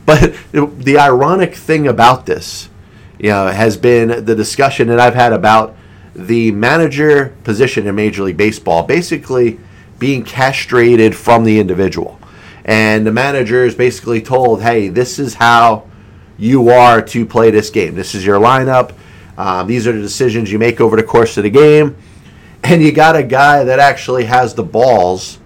But 0.06 0.36
the 0.52 0.98
ironic 0.98 1.54
thing 1.54 1.88
about 1.88 2.26
this, 2.26 2.70
you 3.20 3.30
know, 3.30 3.48
has 3.48 3.78
been 3.78 4.26
the 4.26 4.36
discussion 4.36 4.88
that 4.88 5.00
I've 5.00 5.16
had 5.16 5.34
about 5.34 5.76
the 6.16 6.52
manager 6.52 7.36
position 7.44 7.88
in 7.88 7.96
Major 7.96 8.24
League 8.24 8.38
Baseball 8.38 8.84
basically 8.84 9.60
being 10.00 10.24
castrated 10.24 11.16
from 11.16 11.44
the 11.44 11.60
individual. 11.60 12.20
And 12.66 13.06
the 13.06 13.12
manager 13.12 13.64
is 13.66 13.76
basically 13.76 14.22
told, 14.22 14.62
hey, 14.62 14.88
this 14.90 15.20
is 15.20 15.36
how 15.36 15.88
you 16.38 16.70
are 16.70 17.02
to 17.02 17.26
play 17.26 17.52
this 17.52 17.70
game. 17.70 17.96
This 17.96 18.16
is 18.16 18.26
your 18.26 18.40
lineup. 18.40 18.94
Um, 19.38 19.68
these 19.68 19.88
are 19.88 19.92
the 19.92 20.02
decisions 20.02 20.52
you 20.52 20.60
make 20.60 20.82
over 20.82 20.96
the 20.96 21.04
course 21.04 21.38
of 21.38 21.44
the 21.44 21.50
game. 21.50 21.96
And 22.64 22.82
you 22.82 22.92
got 22.92 23.16
a 23.16 23.24
guy 23.24 23.64
that 23.64 23.80
actually 23.80 24.26
has 24.26 24.54
the 24.54 24.64
balls 24.64 25.40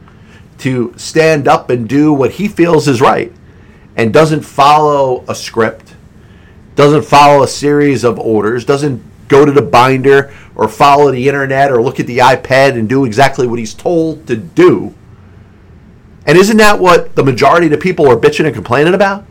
to 0.59 0.93
stand 0.97 1.47
up 1.47 1.69
and 1.69 1.87
do 1.87 2.13
what 2.13 2.31
he 2.31 2.47
feels 2.47 2.87
is 2.87 3.01
right 3.01 3.31
and 3.95 4.13
doesn't 4.13 4.41
follow 4.41 5.23
a 5.27 5.35
script, 5.35 5.95
doesn't 6.75 7.03
follow 7.03 7.43
a 7.43 7.47
series 7.47 8.03
of 8.03 8.19
orders, 8.19 8.65
doesn't 8.65 9.01
go 9.27 9.45
to 9.45 9.51
the 9.51 9.61
binder 9.61 10.33
or 10.55 10.67
follow 10.67 11.11
the 11.11 11.27
internet 11.27 11.71
or 11.71 11.81
look 11.81 11.99
at 11.99 12.07
the 12.07 12.19
iPad 12.19 12.77
and 12.77 12.87
do 12.87 13.05
exactly 13.05 13.47
what 13.47 13.59
he's 13.59 13.73
told 13.73 14.27
to 14.27 14.35
do. 14.35 14.93
And 16.25 16.37
isn't 16.37 16.57
that 16.57 16.79
what 16.79 17.15
the 17.15 17.23
majority 17.23 17.67
of 17.67 17.71
the 17.71 17.77
people 17.77 18.09
are 18.09 18.17
bitching 18.17 18.45
and 18.45 18.53
complaining 18.53 18.93
about? 18.93 19.25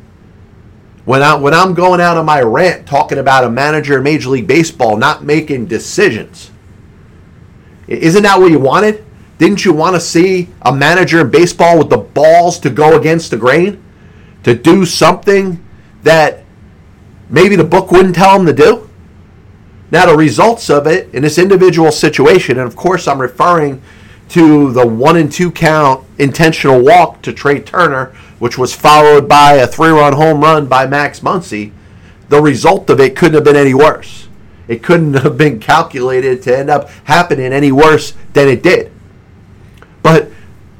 When, 1.04 1.22
I, 1.22 1.34
when 1.34 1.52
I'm 1.52 1.74
going 1.74 2.00
out 2.00 2.16
on 2.16 2.24
my 2.24 2.40
rant 2.40 2.86
talking 2.86 3.18
about 3.18 3.44
a 3.44 3.50
manager 3.50 3.98
in 3.98 4.04
Major 4.04 4.30
League 4.30 4.46
Baseball 4.46 4.96
not 4.96 5.24
making 5.24 5.66
decisions, 5.66 6.50
isn't 7.86 8.22
that 8.22 8.40
what 8.40 8.50
you 8.50 8.58
wanted? 8.58 9.04
Didn't 9.36 9.64
you 9.64 9.72
want 9.72 9.96
to 9.96 10.00
see 10.00 10.48
a 10.62 10.72
manager 10.74 11.20
in 11.20 11.30
baseball 11.30 11.78
with 11.78 11.90
the 11.90 11.98
balls 11.98 12.58
to 12.60 12.70
go 12.70 12.96
against 12.96 13.30
the 13.30 13.36
grain? 13.36 13.82
To 14.44 14.54
do 14.54 14.86
something 14.86 15.62
that 16.02 16.44
maybe 17.28 17.56
the 17.56 17.64
book 17.64 17.90
wouldn't 17.90 18.14
tell 18.14 18.38
him 18.38 18.46
to 18.46 18.52
do? 18.52 18.88
Now, 19.94 20.06
the 20.06 20.16
results 20.16 20.70
of 20.70 20.88
it 20.88 21.14
in 21.14 21.22
this 21.22 21.38
individual 21.38 21.92
situation, 21.92 22.58
and 22.58 22.66
of 22.66 22.74
course, 22.74 23.06
I'm 23.06 23.20
referring 23.20 23.80
to 24.30 24.72
the 24.72 24.84
one 24.84 25.16
and 25.16 25.30
two 25.30 25.52
count 25.52 26.04
intentional 26.18 26.82
walk 26.82 27.22
to 27.22 27.32
Trea 27.32 27.60
Turner 27.60 28.06
which 28.40 28.58
was 28.58 28.74
followed 28.74 29.28
by 29.28 29.52
a 29.52 29.68
three 29.68 29.90
run 29.90 30.14
home 30.14 30.40
run 30.40 30.66
by 30.66 30.84
Max 30.84 31.20
Muncy, 31.20 31.70
the 32.28 32.42
result 32.42 32.90
of 32.90 32.98
it 32.98 33.14
couldn't 33.14 33.36
have 33.36 33.44
been 33.44 33.54
any 33.54 33.72
worse. 33.72 34.26
It 34.66 34.82
couldn't 34.82 35.14
have 35.22 35.38
been 35.38 35.60
calculated 35.60 36.42
to 36.42 36.58
end 36.58 36.70
up 36.70 36.90
happening 37.04 37.52
any 37.52 37.70
worse 37.70 38.14
than 38.32 38.48
it 38.48 38.64
did. 38.64 38.90
But 40.02 40.28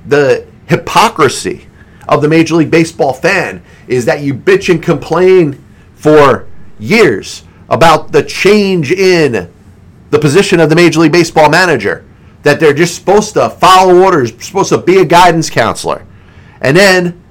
the 0.05 0.45
hypocrisy 0.67 1.69
of 2.09 2.21
the 2.21 2.29
Major 2.29 2.57
League 2.57 2.73
Baseball 2.73 3.13
fan 3.13 3.63
is 3.87 4.07
that 4.07 4.23
you 4.23 4.35
bitch 4.35 4.69
and 4.69 4.83
complain 4.83 5.65
for 5.95 6.49
years 6.81 7.45
about 7.69 8.13
the 8.13 8.23
change 8.23 8.93
in 8.93 9.51
the 10.11 10.19
position 10.19 10.61
of 10.61 10.71
the 10.71 10.77
Major 10.77 11.01
League 11.01 11.13
Baseball 11.13 11.51
manager, 11.51 12.05
that 12.43 12.61
they're 12.61 12.75
just 12.75 12.95
supposed 12.95 13.35
to 13.35 13.51
follow 13.51 14.03
orders, 14.03 14.33
supposed 14.45 14.69
to 14.69 14.79
be 14.79 14.99
a 14.99 15.05
guidance 15.05 15.51
counselor. 15.51 16.07
And 16.61 16.77
then 16.77 17.23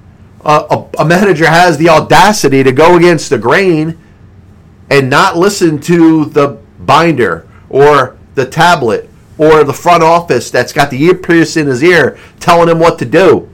uh, 0.44 0.86
a, 0.98 1.02
a 1.02 1.06
manager 1.06 1.48
has 1.48 1.78
the 1.78 1.90
audacity 1.90 2.64
to 2.64 2.72
go 2.72 2.98
against 2.98 3.30
the 3.30 3.38
grain 3.38 3.98
and 4.90 5.10
not 5.10 5.38
listen 5.38 5.80
to 5.82 6.26
the 6.26 6.60
binder 6.80 7.48
or 7.70 8.18
the 8.36 8.46
tablet 8.46 9.10
or 9.38 9.64
the 9.64 9.74
front 9.74 10.04
office 10.04 10.52
that's 10.52 10.74
got 10.74 10.90
the 10.90 11.02
earpiece 11.02 11.58
in 11.58 11.68
his 11.68 11.84
ear 11.84 12.18
telling 12.40 12.70
him 12.70 12.80
what 12.80 13.00
to 13.00 13.06
do. 13.06 13.50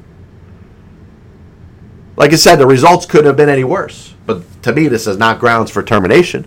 Like 2.15 2.33
I 2.33 2.35
said, 2.35 2.57
the 2.57 2.67
results 2.67 3.05
couldn't 3.05 3.27
have 3.27 3.37
been 3.37 3.49
any 3.49 3.63
worse. 3.63 4.13
But 4.25 4.61
to 4.63 4.73
me, 4.73 4.87
this 4.89 5.07
is 5.07 5.17
not 5.17 5.39
grounds 5.39 5.71
for 5.71 5.81
termination. 5.81 6.45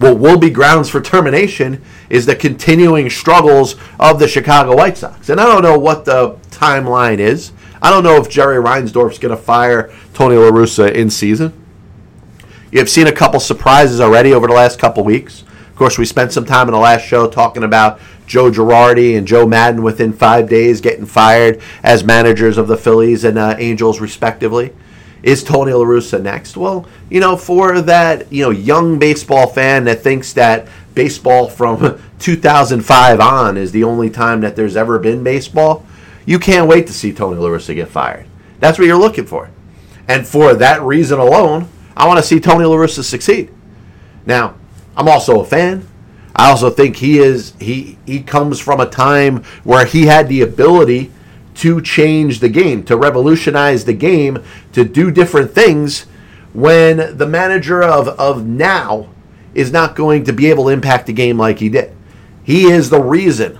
What 0.00 0.18
will 0.18 0.38
be 0.38 0.48
grounds 0.48 0.88
for 0.88 1.02
termination 1.02 1.82
is 2.08 2.24
the 2.24 2.34
continuing 2.34 3.10
struggles 3.10 3.76
of 3.98 4.18
the 4.18 4.26
Chicago 4.26 4.74
White 4.74 4.96
Sox. 4.96 5.28
And 5.28 5.38
I 5.38 5.44
don't 5.44 5.62
know 5.62 5.78
what 5.78 6.06
the 6.06 6.38
timeline 6.50 7.18
is. 7.18 7.52
I 7.82 7.90
don't 7.90 8.02
know 8.02 8.16
if 8.16 8.30
Jerry 8.30 8.56
Reinsdorf's 8.56 9.18
going 9.18 9.36
to 9.36 9.42
fire 9.42 9.92
Tony 10.14 10.36
La 10.36 10.50
Russa 10.50 10.90
in 10.90 11.10
season. 11.10 11.52
You've 12.72 12.88
seen 12.88 13.08
a 13.08 13.12
couple 13.12 13.40
surprises 13.40 14.00
already 14.00 14.32
over 14.32 14.46
the 14.46 14.54
last 14.54 14.78
couple 14.78 15.04
weeks. 15.04 15.42
Of 15.68 15.76
course, 15.76 15.98
we 15.98 16.06
spent 16.06 16.32
some 16.32 16.46
time 16.46 16.68
in 16.68 16.72
the 16.72 16.80
last 16.80 17.04
show 17.04 17.28
talking 17.28 17.62
about 17.62 18.00
Joe 18.26 18.50
Girardi 18.50 19.18
and 19.18 19.26
Joe 19.26 19.46
Maddon 19.46 19.82
within 19.82 20.14
five 20.14 20.48
days 20.48 20.80
getting 20.80 21.04
fired 21.04 21.60
as 21.82 22.04
managers 22.04 22.56
of 22.56 22.68
the 22.68 22.76
Phillies 22.78 23.22
and 23.22 23.36
uh, 23.36 23.54
Angels, 23.58 24.00
respectively. 24.00 24.72
Is 25.22 25.44
Tony 25.44 25.72
La 25.72 25.84
Russa 25.84 26.20
next? 26.20 26.56
Well, 26.56 26.86
you 27.10 27.20
know, 27.20 27.36
for 27.36 27.80
that 27.82 28.32
you 28.32 28.42
know 28.42 28.50
young 28.50 28.98
baseball 28.98 29.46
fan 29.46 29.84
that 29.84 30.02
thinks 30.02 30.32
that 30.34 30.66
baseball 30.94 31.48
from 31.48 32.00
2005 32.18 33.20
on 33.20 33.56
is 33.56 33.72
the 33.72 33.84
only 33.84 34.10
time 34.10 34.40
that 34.40 34.56
there's 34.56 34.76
ever 34.76 34.98
been 34.98 35.22
baseball, 35.22 35.84
you 36.26 36.38
can't 36.38 36.68
wait 36.68 36.86
to 36.86 36.92
see 36.92 37.12
Tony 37.12 37.38
La 37.38 37.48
Russa 37.48 37.74
get 37.74 37.88
fired. 37.88 38.26
That's 38.60 38.78
what 38.78 38.86
you're 38.86 38.98
looking 38.98 39.26
for, 39.26 39.50
and 40.08 40.26
for 40.26 40.54
that 40.54 40.82
reason 40.82 41.18
alone, 41.18 41.68
I 41.96 42.06
want 42.06 42.18
to 42.18 42.22
see 42.22 42.40
Tony 42.40 42.64
La 42.64 42.76
Russa 42.76 43.04
succeed. 43.04 43.52
Now, 44.26 44.54
I'm 44.96 45.08
also 45.08 45.40
a 45.40 45.44
fan. 45.44 45.86
I 46.34 46.48
also 46.48 46.70
think 46.70 46.96
he 46.96 47.18
is 47.18 47.54
he 47.58 47.98
he 48.06 48.22
comes 48.22 48.58
from 48.58 48.80
a 48.80 48.86
time 48.86 49.44
where 49.64 49.84
he 49.84 50.06
had 50.06 50.28
the 50.28 50.40
ability 50.42 51.10
to 51.56 51.80
change 51.80 52.40
the 52.40 52.48
game, 52.48 52.82
to 52.84 52.96
revolutionize 52.96 53.84
the 53.84 53.92
game, 53.92 54.42
to 54.72 54.84
do 54.84 55.10
different 55.10 55.52
things 55.52 56.06
when 56.52 57.16
the 57.16 57.26
manager 57.26 57.82
of, 57.82 58.08
of 58.08 58.46
now 58.46 59.08
is 59.54 59.72
not 59.72 59.96
going 59.96 60.24
to 60.24 60.32
be 60.32 60.46
able 60.46 60.64
to 60.64 60.70
impact 60.70 61.06
the 61.06 61.12
game 61.12 61.38
like 61.38 61.58
he 61.58 61.68
did. 61.68 61.94
He 62.42 62.64
is 62.64 62.90
the 62.90 63.00
reason 63.00 63.58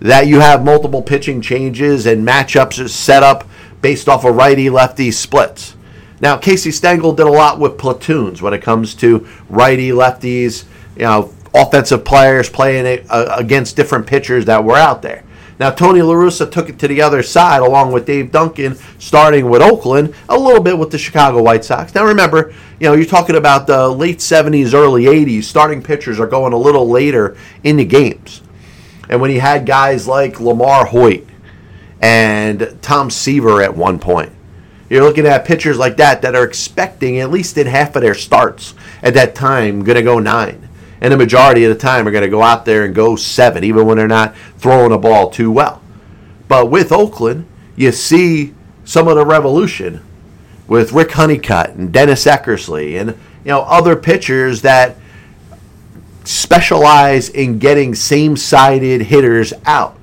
that 0.00 0.26
you 0.26 0.40
have 0.40 0.64
multiple 0.64 1.02
pitching 1.02 1.40
changes 1.40 2.06
and 2.06 2.26
matchups 2.26 2.88
set 2.88 3.22
up 3.22 3.48
based 3.80 4.08
off 4.08 4.24
of 4.24 4.34
righty 4.34 4.68
lefty 4.70 5.10
splits. 5.10 5.76
Now, 6.20 6.36
Casey 6.36 6.70
Stengel 6.70 7.14
did 7.14 7.26
a 7.26 7.30
lot 7.30 7.58
with 7.58 7.78
platoons 7.78 8.40
when 8.40 8.54
it 8.54 8.62
comes 8.62 8.94
to 8.96 9.26
righty 9.48 9.90
lefties, 9.90 10.64
you 10.96 11.02
know, 11.02 11.34
offensive 11.54 12.04
players 12.04 12.48
playing 12.48 13.04
uh, 13.10 13.34
against 13.36 13.76
different 13.76 14.06
pitchers 14.06 14.44
that 14.46 14.64
were 14.64 14.76
out 14.76 15.02
there. 15.02 15.24
Now, 15.62 15.70
Tony 15.70 16.02
La 16.02 16.12
Russa 16.14 16.50
took 16.50 16.68
it 16.68 16.80
to 16.80 16.88
the 16.88 17.00
other 17.02 17.22
side 17.22 17.62
along 17.62 17.92
with 17.92 18.04
Dave 18.04 18.32
Duncan, 18.32 18.74
starting 18.98 19.48
with 19.48 19.62
Oakland, 19.62 20.12
a 20.28 20.36
little 20.36 20.60
bit 20.60 20.76
with 20.76 20.90
the 20.90 20.98
Chicago 20.98 21.40
White 21.40 21.64
Sox. 21.64 21.94
Now, 21.94 22.04
remember, 22.04 22.52
you 22.80 22.88
know, 22.88 22.94
you're 22.94 23.06
talking 23.06 23.36
about 23.36 23.68
the 23.68 23.88
late 23.88 24.18
70s, 24.18 24.74
early 24.74 25.04
80s. 25.04 25.44
Starting 25.44 25.80
pitchers 25.80 26.18
are 26.18 26.26
going 26.26 26.52
a 26.52 26.56
little 26.56 26.88
later 26.90 27.36
in 27.62 27.76
the 27.76 27.84
games. 27.84 28.42
And 29.08 29.20
when 29.20 29.30
you 29.30 29.40
had 29.40 29.64
guys 29.64 30.08
like 30.08 30.34
LaMarr 30.34 30.88
Hoyt 30.88 31.28
and 32.00 32.76
Tom 32.82 33.08
Seaver 33.08 33.62
at 33.62 33.76
one 33.76 34.00
point, 34.00 34.32
you're 34.90 35.04
looking 35.04 35.26
at 35.26 35.44
pitchers 35.44 35.78
like 35.78 35.96
that 35.98 36.22
that 36.22 36.34
are 36.34 36.42
expecting, 36.42 37.20
at 37.20 37.30
least 37.30 37.56
in 37.56 37.68
half 37.68 37.94
of 37.94 38.02
their 38.02 38.14
starts 38.14 38.74
at 39.00 39.14
that 39.14 39.36
time, 39.36 39.84
going 39.84 39.94
to 39.94 40.02
go 40.02 40.18
nine 40.18 40.68
and 41.02 41.12
the 41.12 41.16
majority 41.16 41.64
of 41.64 41.74
the 41.74 41.80
time 41.80 42.06
are 42.06 42.12
going 42.12 42.22
to 42.22 42.30
go 42.30 42.42
out 42.42 42.64
there 42.64 42.84
and 42.84 42.94
go 42.94 43.16
seven, 43.16 43.64
even 43.64 43.84
when 43.84 43.98
they're 43.98 44.06
not 44.06 44.36
throwing 44.56 44.92
a 44.92 44.98
ball 44.98 45.28
too 45.28 45.50
well. 45.50 45.82
But 46.46 46.70
with 46.70 46.92
Oakland, 46.92 47.48
you 47.74 47.90
see 47.90 48.54
some 48.84 49.08
of 49.08 49.16
the 49.16 49.26
revolution 49.26 50.00
with 50.68 50.92
Rick 50.92 51.10
Honeycutt 51.10 51.70
and 51.70 51.92
Dennis 51.92 52.24
Eckersley 52.24 53.00
and 53.00 53.10
you 53.44 53.50
know 53.50 53.62
other 53.62 53.96
pitchers 53.96 54.62
that 54.62 54.96
specialize 56.22 57.28
in 57.28 57.58
getting 57.58 57.96
same-sided 57.96 59.02
hitters 59.02 59.52
out. 59.66 59.98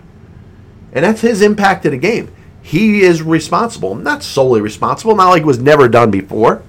And 0.91 1.05
that's 1.05 1.21
his 1.21 1.41
impact 1.41 1.83
to 1.83 1.91
the 1.91 1.97
game. 1.97 2.29
He 2.61 3.01
is 3.01 3.21
responsible, 3.21 3.95
not 3.95 4.21
solely 4.21 4.59
responsible, 4.59 5.15
not 5.15 5.29
like 5.29 5.43
it 5.43 5.45
was 5.45 5.59
never 5.59 5.87
done 5.87 6.11
before, 6.11 6.61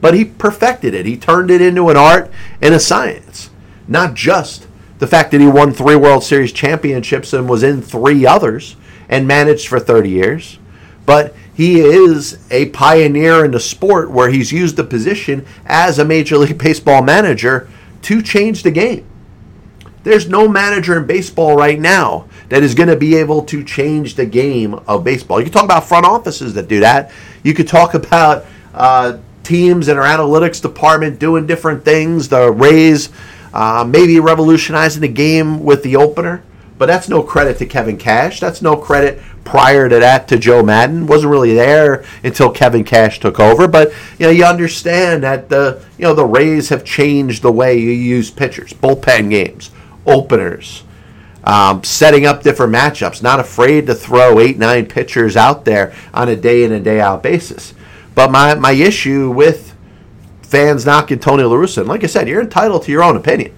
but 0.00 0.14
he 0.14 0.24
perfected 0.24 0.94
it. 0.94 1.04
He 1.04 1.16
turned 1.16 1.50
it 1.50 1.60
into 1.60 1.88
an 1.88 1.96
art 1.96 2.30
and 2.60 2.74
a 2.74 2.80
science. 2.80 3.50
Not 3.92 4.14
just 4.14 4.66
the 5.00 5.06
fact 5.06 5.32
that 5.32 5.40
he 5.40 5.46
won 5.46 5.72
three 5.72 5.96
World 5.96 6.24
Series 6.24 6.50
championships 6.50 7.34
and 7.34 7.46
was 7.46 7.62
in 7.62 7.82
three 7.82 8.26
others 8.26 8.74
and 9.10 9.28
managed 9.28 9.68
for 9.68 9.78
30 9.78 10.08
years, 10.08 10.58
but 11.04 11.34
he 11.52 11.80
is 11.80 12.38
a 12.50 12.70
pioneer 12.70 13.44
in 13.44 13.50
the 13.50 13.60
sport 13.60 14.10
where 14.10 14.30
he's 14.30 14.50
used 14.50 14.76
the 14.76 14.84
position 14.84 15.44
as 15.66 15.98
a 15.98 16.06
Major 16.06 16.38
League 16.38 16.56
Baseball 16.56 17.02
manager 17.02 17.68
to 18.00 18.22
change 18.22 18.62
the 18.62 18.70
game. 18.70 19.04
There's 20.04 20.26
no 20.26 20.48
manager 20.48 20.96
in 20.96 21.06
baseball 21.06 21.54
right 21.54 21.78
now 21.78 22.26
that 22.48 22.62
is 22.62 22.74
going 22.74 22.88
to 22.88 22.96
be 22.96 23.14
able 23.16 23.42
to 23.44 23.62
change 23.62 24.14
the 24.14 24.24
game 24.24 24.74
of 24.88 25.04
baseball. 25.04 25.38
You 25.38 25.44
can 25.44 25.52
talk 25.52 25.64
about 25.64 25.84
front 25.84 26.06
offices 26.06 26.54
that 26.54 26.66
do 26.66 26.80
that. 26.80 27.12
You 27.42 27.52
could 27.52 27.68
talk 27.68 27.92
about 27.92 28.46
uh, 28.72 29.18
teams 29.42 29.88
and 29.88 29.98
our 29.98 30.06
analytics 30.06 30.62
department 30.62 31.18
doing 31.18 31.46
different 31.46 31.84
things. 31.84 32.30
The 32.30 32.50
Rays 32.50 33.10
uh, 33.52 33.84
maybe 33.88 34.18
revolutionizing 34.20 35.02
the 35.02 35.08
game 35.08 35.62
with 35.62 35.82
the 35.82 35.96
opener, 35.96 36.42
but 36.78 36.86
that's 36.86 37.08
no 37.08 37.22
credit 37.22 37.58
to 37.58 37.66
Kevin 37.66 37.96
Cash. 37.96 38.40
That's 38.40 38.62
no 38.62 38.76
credit 38.76 39.20
prior 39.44 39.88
to 39.88 39.98
that 39.98 40.28
to 40.28 40.38
Joe 40.38 40.62
Maddon. 40.62 41.06
wasn't 41.06 41.30
really 41.30 41.54
there 41.54 42.04
until 42.24 42.50
Kevin 42.50 42.84
Cash 42.84 43.20
took 43.20 43.38
over. 43.38 43.68
But 43.68 43.92
you 44.18 44.26
know, 44.26 44.30
you 44.32 44.44
understand 44.44 45.22
that 45.22 45.48
the 45.48 45.84
you 45.98 46.04
know 46.04 46.14
the 46.14 46.24
Rays 46.24 46.70
have 46.70 46.84
changed 46.84 47.42
the 47.42 47.52
way 47.52 47.78
you 47.78 47.90
use 47.90 48.30
pitchers, 48.30 48.72
bullpen 48.72 49.30
games, 49.30 49.70
openers. 50.06 50.84
Um, 51.44 51.82
setting 51.82 52.24
up 52.24 52.44
different 52.44 52.72
matchups, 52.72 53.20
not 53.20 53.40
afraid 53.40 53.88
to 53.88 53.96
throw 53.96 54.38
eight, 54.38 54.58
nine 54.58 54.86
pitchers 54.86 55.36
out 55.36 55.64
there 55.64 55.92
on 56.14 56.28
a 56.28 56.36
day 56.36 56.62
in 56.62 56.70
and 56.70 56.84
day 56.84 57.00
out 57.00 57.24
basis. 57.24 57.74
But 58.14 58.30
my, 58.30 58.54
my 58.54 58.72
issue 58.72 59.28
with 59.30 59.71
fans 60.52 60.84
knocking 60.84 61.18
Tony 61.18 61.44
La 61.44 61.56
Russa. 61.56 61.78
And 61.78 61.88
like 61.88 62.04
I 62.04 62.06
said, 62.06 62.28
you're 62.28 62.42
entitled 62.42 62.82
to 62.82 62.92
your 62.92 63.02
own 63.02 63.16
opinion. 63.16 63.54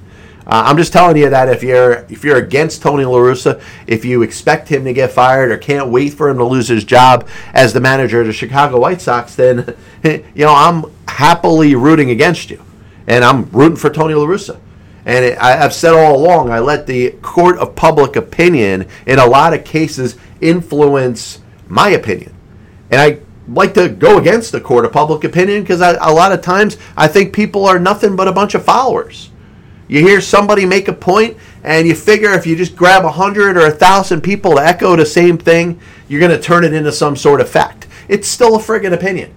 Uh, 0.46 0.62
I'm 0.66 0.76
just 0.76 0.92
telling 0.92 1.16
you 1.16 1.28
that 1.28 1.48
if 1.48 1.62
you're 1.62 2.06
if 2.08 2.22
you're 2.22 2.36
against 2.36 2.82
Tony 2.82 3.04
La 3.04 3.18
Russa, 3.18 3.60
if 3.88 4.04
you 4.04 4.22
expect 4.22 4.68
him 4.68 4.84
to 4.84 4.92
get 4.92 5.10
fired 5.10 5.50
or 5.50 5.58
can't 5.58 5.88
wait 5.88 6.10
for 6.14 6.28
him 6.28 6.38
to 6.38 6.44
lose 6.44 6.68
his 6.68 6.84
job 6.84 7.28
as 7.52 7.72
the 7.72 7.80
manager 7.80 8.20
of 8.20 8.28
the 8.28 8.32
Chicago 8.32 8.78
White 8.78 9.00
Sox, 9.00 9.34
then 9.34 9.74
you 10.04 10.44
know 10.44 10.54
I'm 10.54 10.84
happily 11.08 11.74
rooting 11.74 12.10
against 12.10 12.50
you, 12.50 12.62
and 13.08 13.24
I'm 13.24 13.50
rooting 13.50 13.76
for 13.76 13.90
Tony 13.90 14.14
La 14.14 14.26
Russa. 14.26 14.60
And 15.06 15.24
it, 15.24 15.38
I, 15.38 15.64
I've 15.64 15.74
said 15.74 15.94
all 15.94 16.14
along, 16.14 16.50
I 16.50 16.60
let 16.60 16.86
the 16.86 17.10
court 17.22 17.58
of 17.58 17.74
public 17.74 18.16
opinion 18.16 18.86
in 19.06 19.18
a 19.18 19.26
lot 19.26 19.52
of 19.52 19.64
cases 19.64 20.16
influence 20.40 21.40
my 21.66 21.88
opinion, 21.88 22.34
and 22.90 23.00
I 23.00 23.20
like 23.48 23.74
to 23.74 23.88
go 23.88 24.18
against 24.18 24.52
the 24.52 24.60
court 24.60 24.84
of 24.84 24.92
public 24.92 25.24
opinion 25.24 25.62
because 25.62 25.80
a 25.80 26.12
lot 26.12 26.32
of 26.32 26.40
times 26.40 26.78
I 26.96 27.08
think 27.08 27.34
people 27.34 27.66
are 27.66 27.78
nothing 27.78 28.16
but 28.16 28.28
a 28.28 28.32
bunch 28.32 28.54
of 28.54 28.64
followers. 28.64 29.30
You 29.86 30.00
hear 30.00 30.20
somebody 30.20 30.64
make 30.64 30.88
a 30.88 30.94
point, 30.94 31.36
and 31.62 31.86
you 31.86 31.94
figure 31.94 32.30
if 32.32 32.46
you 32.46 32.56
just 32.56 32.74
grab 32.74 33.04
a 33.04 33.10
hundred 33.10 33.56
or 33.56 33.66
a 33.66 33.70
thousand 33.70 34.22
people 34.22 34.52
to 34.52 34.64
echo 34.64 34.96
the 34.96 35.04
same 35.04 35.36
thing, 35.36 35.78
you're 36.08 36.20
going 36.20 36.32
to 36.32 36.40
turn 36.40 36.64
it 36.64 36.72
into 36.72 36.90
some 36.90 37.16
sort 37.16 37.40
of 37.40 37.48
fact. 37.48 37.86
It's 38.08 38.26
still 38.26 38.56
a 38.56 38.58
friggin' 38.58 38.94
opinion. 38.94 39.34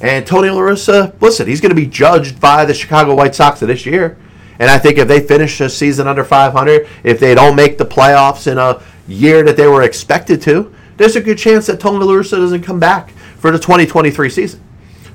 And 0.00 0.26
Tony 0.26 0.48
La 0.48 0.60
Russa, 0.60 1.20
listen, 1.20 1.46
he's 1.46 1.60
going 1.60 1.70
to 1.70 1.80
be 1.80 1.86
judged 1.86 2.40
by 2.40 2.64
the 2.64 2.74
Chicago 2.74 3.14
White 3.14 3.34
Sox 3.34 3.60
this 3.60 3.86
year. 3.86 4.18
And 4.58 4.70
I 4.70 4.78
think 4.78 4.98
if 4.98 5.08
they 5.08 5.20
finish 5.20 5.58
the 5.58 5.68
season 5.68 6.06
under 6.06 6.24
500, 6.24 6.88
if 7.02 7.20
they 7.20 7.34
don't 7.34 7.56
make 7.56 7.76
the 7.76 7.86
playoffs 7.86 8.50
in 8.50 8.58
a 8.58 8.82
year 9.08 9.42
that 9.42 9.56
they 9.56 9.66
were 9.66 9.82
expected 9.82 10.40
to, 10.42 10.74
there's 10.96 11.16
a 11.16 11.20
good 11.20 11.38
chance 11.38 11.66
that 11.66 11.80
Tony 11.80 12.04
La 12.04 12.12
Russa 12.12 12.36
doesn't 12.36 12.62
come 12.62 12.78
back 12.78 13.10
for 13.38 13.50
the 13.50 13.58
2023 13.58 14.30
season. 14.30 14.62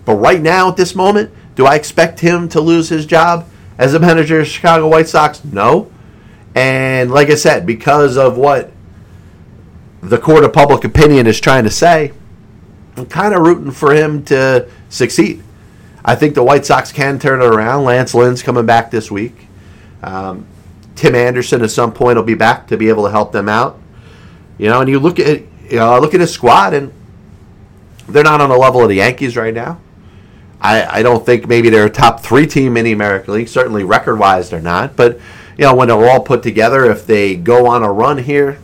But 0.05 0.15
right 0.15 0.41
now, 0.41 0.69
at 0.69 0.77
this 0.77 0.95
moment, 0.95 1.31
do 1.55 1.65
I 1.65 1.75
expect 1.75 2.19
him 2.19 2.49
to 2.49 2.61
lose 2.61 2.89
his 2.89 3.05
job 3.05 3.47
as 3.77 3.93
a 3.93 3.99
manager 3.99 4.39
of 4.39 4.45
the 4.45 4.51
Chicago 4.51 4.87
White 4.87 5.07
Sox? 5.07 5.43
No. 5.43 5.91
And 6.55 7.11
like 7.11 7.29
I 7.29 7.35
said, 7.35 7.65
because 7.65 8.17
of 8.17 8.37
what 8.37 8.71
the 10.01 10.17
court 10.17 10.43
of 10.43 10.53
public 10.53 10.83
opinion 10.83 11.27
is 11.27 11.39
trying 11.39 11.63
to 11.65 11.69
say, 11.69 12.13
I'm 12.97 13.05
kind 13.05 13.33
of 13.33 13.41
rooting 13.41 13.71
for 13.71 13.93
him 13.93 14.23
to 14.25 14.67
succeed. 14.89 15.43
I 16.03 16.15
think 16.15 16.35
the 16.35 16.43
White 16.43 16.65
Sox 16.65 16.91
can 16.91 17.19
turn 17.19 17.41
it 17.41 17.45
around. 17.45 17.83
Lance 17.83 18.13
Lynn's 18.13 18.41
coming 18.41 18.65
back 18.65 18.89
this 18.91 19.11
week. 19.11 19.47
Um, 20.01 20.47
Tim 20.95 21.15
Anderson 21.15 21.61
at 21.61 21.71
some 21.71 21.93
point 21.93 22.17
will 22.17 22.23
be 22.23 22.33
back 22.33 22.67
to 22.67 22.77
be 22.77 22.89
able 22.89 23.03
to 23.03 23.11
help 23.11 23.31
them 23.31 23.47
out. 23.47 23.79
You 24.57 24.69
know, 24.69 24.81
and 24.81 24.89
you 24.89 24.99
look 24.99 25.19
at 25.19 25.43
you 25.69 25.77
know, 25.77 25.93
I 25.93 25.99
look 25.99 26.13
at 26.13 26.19
his 26.19 26.33
squad 26.33 26.73
and 26.73 26.91
they're 28.07 28.23
not 28.23 28.41
on 28.41 28.49
the 28.49 28.57
level 28.57 28.81
of 28.81 28.89
the 28.89 28.95
Yankees 28.95 29.37
right 29.37 29.53
now. 29.53 29.79
I, 30.61 30.99
I 30.99 31.03
don't 31.03 31.25
think 31.25 31.47
maybe 31.47 31.69
they're 31.69 31.85
a 31.85 31.89
top 31.89 32.21
three 32.21 32.45
team 32.45 32.75
in 32.75 32.85
the 32.85 32.91
American 32.91 33.33
League. 33.33 33.47
Certainly 33.47 33.83
record 33.83 34.19
wise 34.19 34.49
they're 34.49 34.61
not. 34.61 34.95
But 34.95 35.19
you 35.57 35.65
know, 35.65 35.75
when 35.75 35.87
they're 35.87 36.09
all 36.09 36.21
put 36.21 36.43
together, 36.43 36.89
if 36.89 37.05
they 37.05 37.35
go 37.35 37.67
on 37.67 37.83
a 37.83 37.91
run 37.91 38.17
here, 38.17 38.59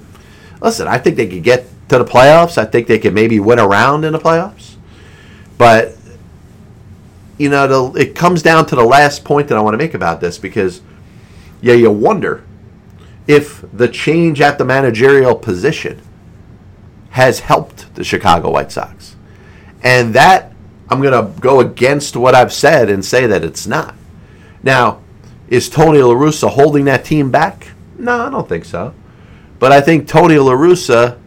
listen, 0.61 0.87
I 0.87 0.97
think 0.97 1.15
they 1.15 1.27
could 1.27 1.43
get 1.43 1.67
to 1.89 1.97
the 1.97 2.05
playoffs. 2.05 2.57
I 2.57 2.65
think 2.65 2.87
they 2.87 2.99
could 2.99 3.13
maybe 3.13 3.39
win 3.39 3.59
a 3.59 3.67
round 3.67 4.03
in 4.03 4.13
the 4.13 4.19
playoffs. 4.19 4.75
But 5.57 5.95
you 7.37 7.49
know, 7.49 7.91
the, 7.91 7.99
it 7.99 8.15
comes 8.15 8.41
down 8.41 8.65
to 8.67 8.75
the 8.75 8.83
last 8.83 9.23
point 9.23 9.47
that 9.49 9.57
I 9.57 9.61
want 9.61 9.73
to 9.73 9.77
make 9.77 9.93
about 9.93 10.21
this 10.21 10.37
because 10.37 10.81
yeah, 11.61 11.73
you 11.73 11.91
wonder 11.91 12.43
if 13.27 13.63
the 13.73 13.87
change 13.87 14.41
at 14.41 14.57
the 14.57 14.65
managerial 14.65 15.35
position 15.35 16.01
has 17.15 17.39
helped 17.39 17.95
the 17.95 18.03
Chicago 18.03 18.51
White 18.51 18.69
Sox. 18.73 19.15
And 19.81 20.13
that 20.15 20.51
I'm 20.89 21.01
going 21.01 21.13
to 21.13 21.39
go 21.39 21.61
against 21.61 22.17
what 22.17 22.35
I've 22.35 22.51
said 22.51 22.89
and 22.89 23.05
say 23.05 23.25
that 23.25 23.41
it's 23.41 23.65
not. 23.65 23.95
Now, 24.63 24.99
is 25.47 25.69
Tony 25.69 25.99
La 25.99 26.13
Russa 26.13 26.49
holding 26.49 26.83
that 26.85 27.05
team 27.05 27.31
back? 27.31 27.71
No, 27.97 28.25
I 28.25 28.29
don't 28.29 28.49
think 28.49 28.65
so. 28.65 28.93
But 29.59 29.71
I 29.71 29.79
think 29.79 30.09
Tony 30.09 30.37
La 30.37 30.51
Russa, 30.51 31.17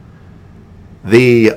the 1.04 1.52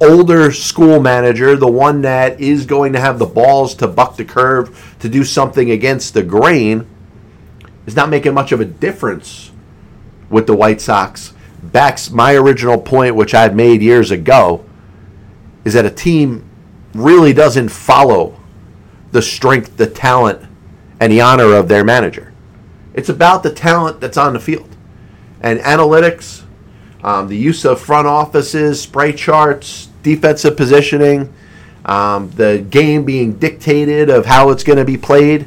older 0.00 0.50
school 0.50 0.98
manager, 0.98 1.54
the 1.54 1.70
one 1.70 2.02
that 2.02 2.40
is 2.40 2.66
going 2.66 2.92
to 2.94 2.98
have 3.00 3.20
the 3.20 3.26
balls 3.26 3.76
to 3.76 3.86
buck 3.86 4.16
the 4.16 4.24
curve, 4.24 4.96
to 4.98 5.08
do 5.08 5.22
something 5.22 5.70
against 5.70 6.14
the 6.14 6.24
grain, 6.24 6.84
is 7.86 7.94
not 7.94 8.08
making 8.08 8.34
much 8.34 8.50
of 8.50 8.60
a 8.60 8.64
difference 8.64 9.52
with 10.30 10.48
the 10.48 10.56
White 10.56 10.80
Sox. 10.80 11.32
Backs 11.62 12.10
my 12.10 12.34
original 12.34 12.78
point, 12.78 13.14
which 13.14 13.34
I 13.34 13.42
had 13.42 13.54
made 13.54 13.82
years 13.82 14.10
ago, 14.10 14.64
is 15.64 15.74
that 15.74 15.84
a 15.84 15.90
team 15.90 16.48
really 16.94 17.32
doesn't 17.32 17.68
follow 17.68 18.38
the 19.12 19.22
strength, 19.22 19.76
the 19.76 19.86
talent, 19.86 20.48
and 21.00 21.12
the 21.12 21.20
honor 21.20 21.54
of 21.54 21.68
their 21.68 21.84
manager. 21.84 22.32
It's 22.94 23.08
about 23.08 23.42
the 23.42 23.52
talent 23.52 24.00
that's 24.00 24.16
on 24.16 24.32
the 24.32 24.40
field. 24.40 24.76
And 25.40 25.60
analytics, 25.60 26.44
um, 27.02 27.28
the 27.28 27.36
use 27.36 27.64
of 27.64 27.80
front 27.80 28.06
offices, 28.06 28.80
spray 28.80 29.12
charts, 29.12 29.88
defensive 30.02 30.56
positioning, 30.56 31.32
um, 31.84 32.30
the 32.30 32.64
game 32.70 33.04
being 33.04 33.34
dictated 33.34 34.08
of 34.08 34.26
how 34.26 34.50
it's 34.50 34.62
going 34.62 34.78
to 34.78 34.84
be 34.84 34.96
played 34.96 35.46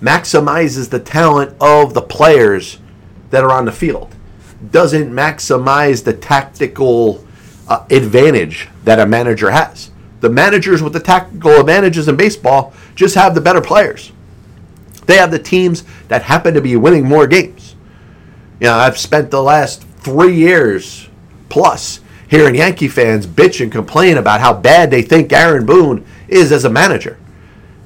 maximizes 0.00 0.90
the 0.90 1.00
talent 1.00 1.54
of 1.60 1.94
the 1.94 2.02
players 2.02 2.78
that 3.30 3.42
are 3.42 3.50
on 3.50 3.64
the 3.64 3.72
field. 3.72 4.14
Doesn't 4.70 5.10
maximize 5.10 6.04
the 6.04 6.12
tactical 6.12 7.24
uh, 7.68 7.84
advantage 7.90 8.68
that 8.84 8.98
a 8.98 9.06
manager 9.06 9.50
has. 9.50 9.90
The 10.20 10.28
managers 10.28 10.82
with 10.82 10.92
the 10.92 11.00
tactical 11.00 11.52
advantages 11.60 12.08
in 12.08 12.16
baseball 12.16 12.72
just 12.94 13.14
have 13.14 13.34
the 13.34 13.40
better 13.40 13.60
players. 13.60 14.12
They 15.06 15.16
have 15.16 15.30
the 15.30 15.38
teams 15.38 15.84
that 16.08 16.22
happen 16.22 16.54
to 16.54 16.60
be 16.60 16.76
winning 16.76 17.04
more 17.04 17.26
games. 17.26 17.76
You 18.60 18.66
know, 18.66 18.74
I've 18.74 18.98
spent 18.98 19.30
the 19.30 19.42
last 19.42 19.82
three 20.00 20.34
years 20.34 21.08
plus 21.48 22.00
hearing 22.28 22.56
Yankee 22.56 22.88
fans 22.88 23.26
bitch 23.26 23.62
and 23.62 23.72
complain 23.72 24.18
about 24.18 24.40
how 24.40 24.52
bad 24.52 24.90
they 24.90 25.02
think 25.02 25.32
Aaron 25.32 25.64
Boone 25.64 26.04
is 26.28 26.52
as 26.52 26.64
a 26.64 26.70
manager. 26.70 27.18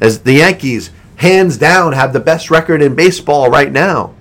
As 0.01 0.21
the 0.21 0.35
Yankees 0.35 0.91
hands 1.17 1.57
down, 1.57 1.93
have 1.93 2.13
the 2.13 2.21
best 2.21 2.51
record 2.51 2.83
in 2.83 2.95
baseball 2.95 3.49
right 3.51 3.71
now. 3.71 4.15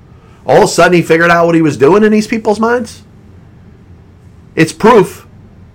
All 0.46 0.58
of 0.58 0.64
a 0.64 0.68
sudden, 0.68 0.94
he 0.94 1.02
figured 1.02 1.32
out 1.32 1.46
what 1.46 1.56
he 1.56 1.62
was 1.62 1.78
doing 1.78 2.04
in 2.04 2.12
these 2.12 2.28
people's 2.28 2.60
minds. 2.60 3.04
It's 4.56 4.74
proof 4.74 5.28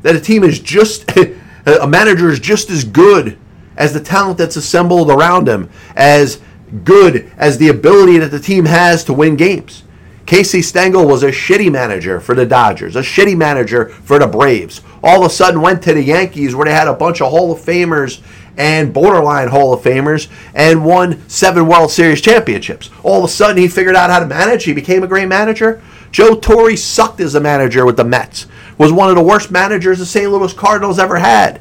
that 0.03 0.17
a 0.17 0.21
team 0.21 0.45
is 0.45 0.59
just, 0.59 1.11
a 1.67 1.87
manager 1.87 2.31
is 2.31 2.41
just 2.41 2.71
as 2.71 2.85
good 2.85 3.39
as 3.77 3.93
the 3.93 4.01
talent 4.01 4.39
that's 4.39 4.57
assembled 4.57 5.11
around 5.11 5.49
him, 5.49 5.71
as 5.95 6.41
good 6.85 7.31
as 7.37 7.59
the 7.59 7.69
ability 7.69 8.19
that 8.19 8.31
the 8.31 8.41
team 8.41 8.65
has 8.65 9.05
to 9.05 9.13
win 9.13 9.37
games. 9.37 9.83
Casey 10.27 10.61
Stengel 10.61 11.07
was 11.07 11.23
a 11.23 11.31
shitty 11.31 11.71
manager 11.71 12.19
for 12.19 12.35
the 12.35 12.45
Dodgers, 12.45 12.97
a 12.97 13.01
shitty 13.01 13.37
manager 13.37 13.89
for 13.89 14.19
the 14.19 14.27
Braves. 14.27 14.81
All 15.03 15.25
of 15.25 15.31
a 15.31 15.33
sudden 15.33 15.61
went 15.61 15.83
to 15.85 15.95
the 15.95 16.03
Yankees 16.03 16.55
where 16.55 16.65
they 16.65 16.73
had 16.73 16.89
a 16.89 16.95
bunch 16.95 17.21
of 17.21 17.31
Hall 17.31 17.53
of 17.53 17.61
Famers 17.61 18.21
and 18.57 18.93
borderline 18.93 19.49
Hall 19.49 19.73
of 19.73 19.83
Famers 19.83 20.29
and 20.55 20.85
won 20.85 21.29
seven 21.29 21.67
World 21.67 21.91
Series 21.91 22.21
championships. 22.21 22.91
All 23.03 23.19
of 23.19 23.25
a 23.25 23.33
sudden, 23.33 23.59
he 23.59 23.69
figured 23.69 23.97
out 23.97 24.11
how 24.11 24.21
to 24.21 24.27
manage. 24.27 24.65
He 24.65 24.73
became 24.73 25.03
a 25.03 25.09
great 25.09 25.29
manager. 25.29 25.83
Joe 26.11 26.35
Torre 26.35 26.77
sucked 26.77 27.21
as 27.21 27.35
a 27.35 27.41
manager 27.41 27.85
with 27.85 27.97
the 27.97 28.05
Mets. 28.05 28.47
Was 28.79 28.93
one 28.93 29.11
of 29.11 29.17
the 29.17 29.23
worst 29.23 29.51
managers 29.51 29.99
the 29.99 30.07
St. 30.07 30.31
Louis 30.31 30.53
Cardinals 30.53 30.99
ever 30.99 31.19
had. 31.19 31.61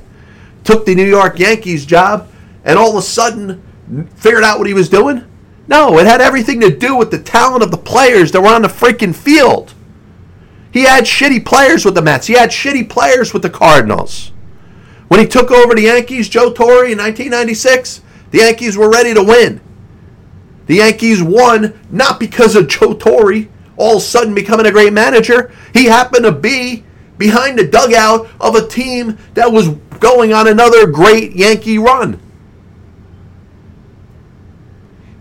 Took 0.63 0.86
the 0.86 0.95
New 0.95 1.05
York 1.05 1.39
Yankees 1.39 1.86
job 1.86 2.29
and 2.63 2.79
all 2.79 2.89
of 2.91 2.95
a 2.95 3.01
sudden 3.01 3.62
figured 4.15 4.43
out 4.43 4.58
what 4.58 4.67
he 4.67 4.73
was 4.73 4.89
doing. 4.89 5.23
No, 5.67 5.97
it 5.97 6.05
had 6.05 6.21
everything 6.21 6.60
to 6.62 6.75
do 6.75 6.95
with 6.95 7.12
the 7.12 7.21
talent 7.21 7.63
of 7.63 7.71
the 7.71 7.77
players 7.77 8.31
that 8.31 8.41
were 8.41 8.47
on 8.47 8.62
the 8.62 8.67
freaking 8.67 9.15
field. 9.15 9.73
He 10.71 10.84
had 10.84 11.05
shitty 11.05 11.45
players 11.45 11.86
with 11.86 11.95
the 11.95 12.01
Mets. 12.01 12.27
He 12.27 12.34
had 12.34 12.49
shitty 12.49 12.89
players 12.89 13.34
with 13.34 13.41
the 13.41 13.49
Cardinals. 13.49 14.31
When 15.08 15.20
he 15.20 15.28
took 15.28 15.52
over 15.52 15.76
the 15.76 15.84
Yankees, 15.84 16.30
Joe 16.30 16.52
Torre 16.52 16.86
in 16.86 16.98
1996, 16.98 18.02
the 18.32 18.39
Yankees 18.39 18.76
were 18.76 18.89
ready 18.89 19.13
to 19.13 19.24
win. 19.24 19.62
The 20.65 20.76
Yankees 20.76 21.22
won 21.22 21.80
not 21.91 22.20
because 22.20 22.56
of 22.56 22.68
Joe 22.68 22.94
Torre 22.94 23.48
all 23.78 23.98
of 23.98 23.98
a 23.98 24.02
sudden 24.02 24.34
becoming 24.34 24.65
a 24.65 24.72
great 24.72 24.94
manager. 24.94 25.54
He 25.74 25.86
happened 25.86 26.26
to 26.26 26.32
be 26.32 26.84
behind 27.18 27.60
the 27.60 27.68
dugout 27.68 28.28
of 28.39 28.56
a 28.56 28.68
team 28.68 29.18
that 29.34 29.52
was 29.52 29.70
going 30.00 30.34
on 30.34 30.48
another 30.48 30.88
great 30.88 31.36
Yankee 31.36 31.78
run. 31.78 32.20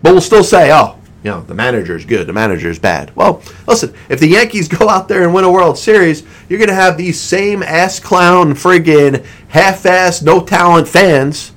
But 0.01 0.11
we'll 0.11 0.21
still 0.21 0.43
say, 0.43 0.71
oh, 0.71 0.99
you 1.25 1.31
know, 1.31 1.41
the 1.41 1.55
manager 1.55 1.95
is 1.95 2.05
good, 2.05 2.27
the 2.27 2.33
manager 2.33 2.69
is 2.69 2.77
bad. 2.77 3.13
Well, 3.15 3.41
listen, 3.67 3.95
if 4.09 4.19
the 4.19 4.27
Yankees 4.27 4.67
go 4.77 4.87
out 4.87 5.07
there 5.07 5.23
and 5.23 5.33
win 5.33 5.43
a 5.43 5.51
World 5.51 5.75
Series, 5.75 6.23
you're 6.47 6.59
going 6.59 6.69
to 6.69 6.75
have 6.75 6.97
these 6.97 7.19
same 7.19 7.63
ass 7.63 7.99
clown, 7.99 8.53
friggin' 8.53 9.25
half 9.47 9.87
ass, 9.87 10.21
no 10.21 10.39
talent 10.39 10.87
fans 10.87 11.51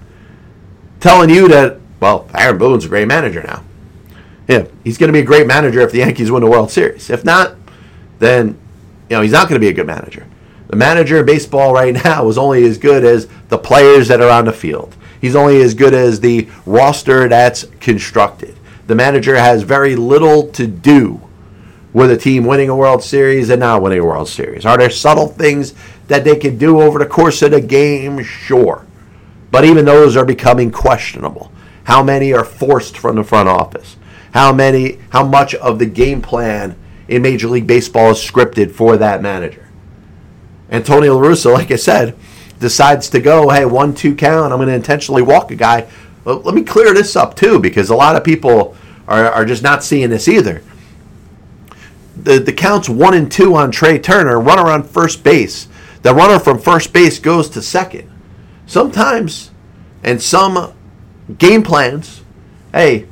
telling 1.00 1.28
you 1.28 1.48
that, 1.48 1.80
well, 2.00 2.26
Aaron 2.32 2.56
Boone's 2.56 2.86
a 2.86 2.88
great 2.88 3.08
manager 3.08 3.42
now. 3.42 3.62
Yeah, 4.48 4.66
he's 4.84 4.96
going 4.96 5.08
to 5.08 5.12
be 5.12 5.18
a 5.18 5.24
great 5.24 5.46
manager 5.46 5.80
if 5.80 5.92
the 5.92 5.98
Yankees 5.98 6.30
win 6.30 6.42
the 6.42 6.48
World 6.48 6.70
Series. 6.70 7.10
If 7.10 7.22
not, 7.26 7.54
then, 8.20 8.58
you 9.10 9.16
know, 9.16 9.20
he's 9.20 9.32
not 9.32 9.50
going 9.50 9.60
to 9.60 9.64
be 9.64 9.68
a 9.68 9.74
good 9.74 9.86
manager. 9.86 10.26
The 10.68 10.76
manager 10.76 11.18
in 11.18 11.26
baseball 11.26 11.74
right 11.74 11.92
now 12.04 12.26
is 12.28 12.38
only 12.38 12.64
as 12.64 12.78
good 12.78 13.04
as 13.04 13.28
the 13.50 13.58
players 13.58 14.08
that 14.08 14.22
are 14.22 14.30
on 14.30 14.46
the 14.46 14.52
field. 14.52 14.96
He's 15.20 15.36
only 15.36 15.60
as 15.60 15.74
good 15.74 15.92
as 15.92 16.20
the 16.20 16.48
roster 16.64 17.28
that's 17.28 17.66
constructed. 17.80 18.57
The 18.88 18.94
manager 18.94 19.36
has 19.36 19.64
very 19.64 19.96
little 19.96 20.48
to 20.52 20.66
do 20.66 21.20
with 21.92 22.10
a 22.10 22.16
team 22.16 22.46
winning 22.46 22.70
a 22.70 22.74
World 22.74 23.04
Series 23.04 23.50
and 23.50 23.60
not 23.60 23.82
winning 23.82 23.98
a 23.98 24.04
World 24.04 24.28
Series. 24.28 24.64
Are 24.64 24.78
there 24.78 24.88
subtle 24.88 25.28
things 25.28 25.74
that 26.06 26.24
they 26.24 26.36
can 26.36 26.56
do 26.56 26.80
over 26.80 26.98
the 26.98 27.04
course 27.04 27.42
of 27.42 27.50
the 27.50 27.60
game? 27.60 28.22
Sure. 28.22 28.86
But 29.50 29.66
even 29.66 29.84
those 29.84 30.16
are 30.16 30.24
becoming 30.24 30.70
questionable. 30.70 31.52
How 31.84 32.02
many 32.02 32.32
are 32.32 32.44
forced 32.44 32.96
from 32.96 33.16
the 33.16 33.24
front 33.24 33.50
office? 33.50 33.98
How 34.32 34.54
many 34.54 34.98
how 35.10 35.22
much 35.22 35.54
of 35.54 35.78
the 35.78 35.86
game 35.86 36.22
plan 36.22 36.74
in 37.08 37.20
Major 37.20 37.48
League 37.48 37.66
Baseball 37.66 38.12
is 38.12 38.18
scripted 38.18 38.72
for 38.72 38.96
that 38.96 39.20
manager? 39.20 39.68
Antonio 40.70 41.12
Tony 41.12 41.20
La 41.20 41.28
Russa, 41.28 41.52
like 41.52 41.70
I 41.70 41.76
said, 41.76 42.16
decides 42.58 43.10
to 43.10 43.20
go, 43.20 43.50
hey, 43.50 43.66
one 43.66 43.94
two 43.94 44.14
count, 44.14 44.50
I'm 44.50 44.58
gonna 44.58 44.72
intentionally 44.72 45.22
walk 45.22 45.50
a 45.50 45.56
guy 45.56 45.86
well, 46.28 46.40
let 46.40 46.54
me 46.54 46.62
clear 46.62 46.92
this 46.92 47.16
up 47.16 47.34
too, 47.36 47.58
because 47.58 47.88
a 47.88 47.96
lot 47.96 48.14
of 48.14 48.22
people 48.22 48.76
are, 49.06 49.32
are 49.32 49.46
just 49.46 49.62
not 49.62 49.82
seeing 49.82 50.10
this 50.10 50.28
either. 50.28 50.62
The, 52.22 52.38
the 52.38 52.52
counts 52.52 52.86
one 52.86 53.14
and 53.14 53.32
two 53.32 53.56
on 53.56 53.70
Trea 53.70 53.98
Turner, 53.98 54.38
runner 54.38 54.70
on 54.70 54.82
first 54.82 55.24
base. 55.24 55.68
The 56.02 56.14
runner 56.14 56.38
from 56.38 56.58
first 56.58 56.92
base 56.92 57.18
goes 57.18 57.48
to 57.50 57.62
second. 57.62 58.10
Sometimes, 58.66 59.52
and 60.04 60.20
some 60.20 60.74
game 61.38 61.62
plans, 61.62 62.22
hey, 62.74 63.08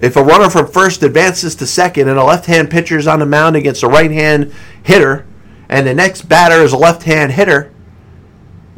if 0.00 0.16
a 0.16 0.24
runner 0.24 0.48
from 0.48 0.66
first 0.66 1.02
advances 1.02 1.54
to 1.56 1.66
second 1.66 2.08
and 2.08 2.18
a 2.18 2.24
left 2.24 2.46
hand 2.46 2.70
pitcher 2.70 2.96
is 2.96 3.06
on 3.06 3.18
the 3.18 3.26
mound 3.26 3.54
against 3.54 3.82
a 3.82 3.88
right 3.88 4.10
hand 4.10 4.50
hitter, 4.82 5.26
and 5.68 5.86
the 5.86 5.92
next 5.92 6.22
batter 6.22 6.62
is 6.62 6.72
a 6.72 6.78
left 6.78 7.02
hand 7.02 7.32
hitter, 7.32 7.70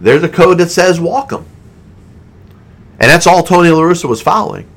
there's 0.00 0.24
a 0.24 0.28
code 0.28 0.58
that 0.58 0.70
says 0.70 0.98
walk 0.98 1.30
him. 1.30 1.46
And 3.00 3.10
that's 3.10 3.26
all 3.26 3.42
Tony 3.42 3.70
La 3.70 3.80
Russa 3.80 4.08
was 4.08 4.20
following. 4.20 4.68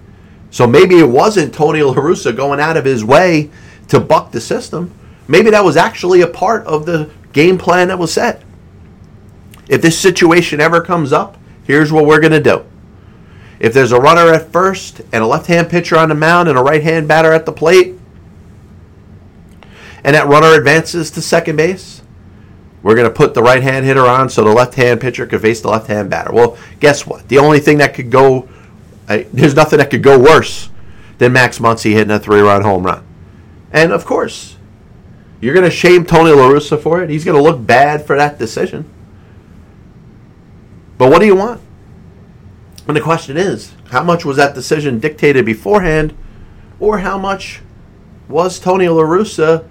So 0.49 0.65
maybe 0.65 0.97
it 0.99 1.09
wasn't 1.09 1.53
Tony 1.53 1.81
La 1.81 1.93
Russa 1.93 2.35
going 2.35 2.59
out 2.59 2.77
of 2.77 2.85
his 2.85 3.03
way 3.03 3.49
to 3.89 3.99
buck 3.99 4.31
the 4.31 4.39
system. 4.39 4.93
Maybe 5.27 5.49
that 5.49 5.63
was 5.63 5.75
actually 5.75 6.21
a 6.21 6.27
part 6.27 6.65
of 6.65 6.85
the 6.85 7.09
game 7.33 7.57
plan 7.57 7.89
that 7.89 7.99
was 7.99 8.13
set. 8.13 8.43
If 9.67 9.81
this 9.81 9.99
situation 9.99 10.61
ever 10.61 10.81
comes 10.81 11.11
up, 11.11 11.37
here's 11.63 11.91
what 11.91 12.05
we're 12.05 12.19
going 12.19 12.33
to 12.33 12.41
do. 12.41 12.63
If 13.59 13.73
there's 13.73 13.91
a 13.91 13.99
runner 13.99 14.31
at 14.33 14.51
first 14.51 14.99
and 15.11 15.23
a 15.23 15.27
left 15.27 15.47
hand 15.47 15.69
pitcher 15.69 15.97
on 15.97 16.09
the 16.09 16.15
mound 16.15 16.49
and 16.49 16.57
a 16.57 16.61
right 16.61 16.83
hand 16.83 17.07
batter 17.07 17.33
at 17.33 17.45
the 17.45 17.51
plate, 17.51 17.95
and 20.03 20.15
that 20.15 20.27
runner 20.27 20.53
advances 20.53 21.09
to 21.11 21.21
second 21.21 21.55
base, 21.55 22.02
we're 22.83 22.95
going 22.95 23.07
to 23.07 23.13
put 23.13 23.33
the 23.33 23.41
right 23.41 23.63
hand 23.63 23.85
hitter 23.85 24.05
on 24.05 24.29
so 24.29 24.43
the 24.43 24.51
left 24.51 24.75
hand 24.75 25.01
pitcher 25.01 25.25
could 25.25 25.41
face 25.41 25.61
the 25.61 25.69
left 25.69 25.87
hand 25.87 26.09
batter. 26.09 26.31
Well, 26.31 26.57
guess 26.79 27.07
what? 27.07 27.27
The 27.29 27.39
only 27.39 27.59
thing 27.59 27.77
that 27.79 27.93
could 27.93 28.11
go, 28.11 28.49
uh, 29.07 29.23
there's 29.31 29.55
nothing 29.55 29.79
that 29.79 29.89
could 29.89 30.03
go 30.03 30.19
worse 30.19 30.69
than 31.17 31.31
Max 31.31 31.59
Muncy 31.59 31.93
hitting 31.93 32.11
a 32.11 32.19
three 32.19 32.41
run 32.41 32.61
home 32.61 32.85
run. 32.85 33.05
And 33.71 33.91
of 33.93 34.05
course, 34.05 34.57
you're 35.39 35.53
going 35.53 35.65
to 35.65 35.71
shame 35.71 36.05
Tony 36.05 36.31
LaRussa 36.31 36.81
for 36.81 37.01
it. 37.01 37.09
He's 37.09 37.25
going 37.25 37.37
to 37.37 37.43
look 37.43 37.65
bad 37.65 38.05
for 38.05 38.17
that 38.17 38.37
decision. 38.37 38.89
But 40.97 41.09
what 41.09 41.19
do 41.19 41.25
you 41.25 41.35
want? 41.35 41.61
And 42.87 42.95
the 42.95 43.01
question 43.01 43.37
is, 43.37 43.73
how 43.91 44.03
much 44.03 44.25
was 44.25 44.37
that 44.37 44.55
decision 44.55 44.99
dictated 44.99 45.45
beforehand, 45.45 46.15
or 46.79 46.99
how 46.99 47.17
much 47.17 47.61
was 48.27 48.59
Tony 48.59 48.85
LaRussa 48.85 49.67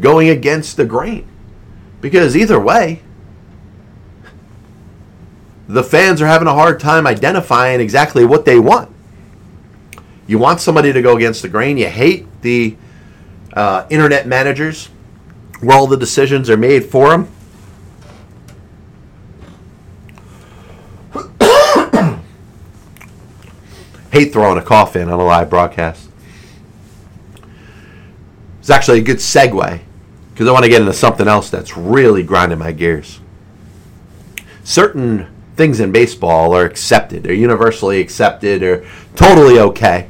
going 0.00 0.30
against 0.30 0.76
the 0.76 0.84
grain? 0.84 1.28
Because 2.04 2.36
either 2.36 2.60
way, 2.60 3.00
the 5.66 5.82
fans 5.82 6.20
are 6.20 6.26
having 6.26 6.46
a 6.46 6.52
hard 6.52 6.78
time 6.78 7.06
identifying 7.06 7.80
exactly 7.80 8.26
what 8.26 8.44
they 8.44 8.58
want. 8.58 8.94
You 10.26 10.38
want 10.38 10.60
somebody 10.60 10.92
to 10.92 11.00
go 11.00 11.16
against 11.16 11.40
the 11.40 11.48
grain. 11.48 11.78
You 11.78 11.88
hate 11.88 12.26
the 12.42 12.76
uh, 13.54 13.86
internet 13.88 14.26
managers 14.26 14.90
where 15.60 15.78
all 15.78 15.86
the 15.86 15.96
decisions 15.96 16.50
are 16.50 16.58
made 16.58 16.84
for 16.84 17.08
them. 17.08 17.26
hate 24.12 24.30
throwing 24.30 24.58
a 24.58 24.62
cough 24.62 24.94
in 24.94 25.08
on 25.08 25.18
a 25.18 25.24
live 25.24 25.48
broadcast. 25.48 26.10
It's 28.60 28.68
actually 28.68 28.98
a 28.98 29.02
good 29.02 29.16
segue 29.16 29.83
because 30.34 30.48
I 30.48 30.52
want 30.52 30.64
to 30.64 30.68
get 30.68 30.80
into 30.80 30.92
something 30.92 31.28
else 31.28 31.48
that's 31.48 31.76
really 31.76 32.24
grinding 32.24 32.58
my 32.58 32.72
gears. 32.72 33.20
Certain 34.64 35.28
things 35.54 35.78
in 35.78 35.92
baseball 35.92 36.56
are 36.56 36.64
accepted, 36.64 37.22
they're 37.22 37.32
universally 37.32 38.00
accepted, 38.00 38.64
or 38.64 38.84
totally 39.14 39.60
okay. 39.60 40.08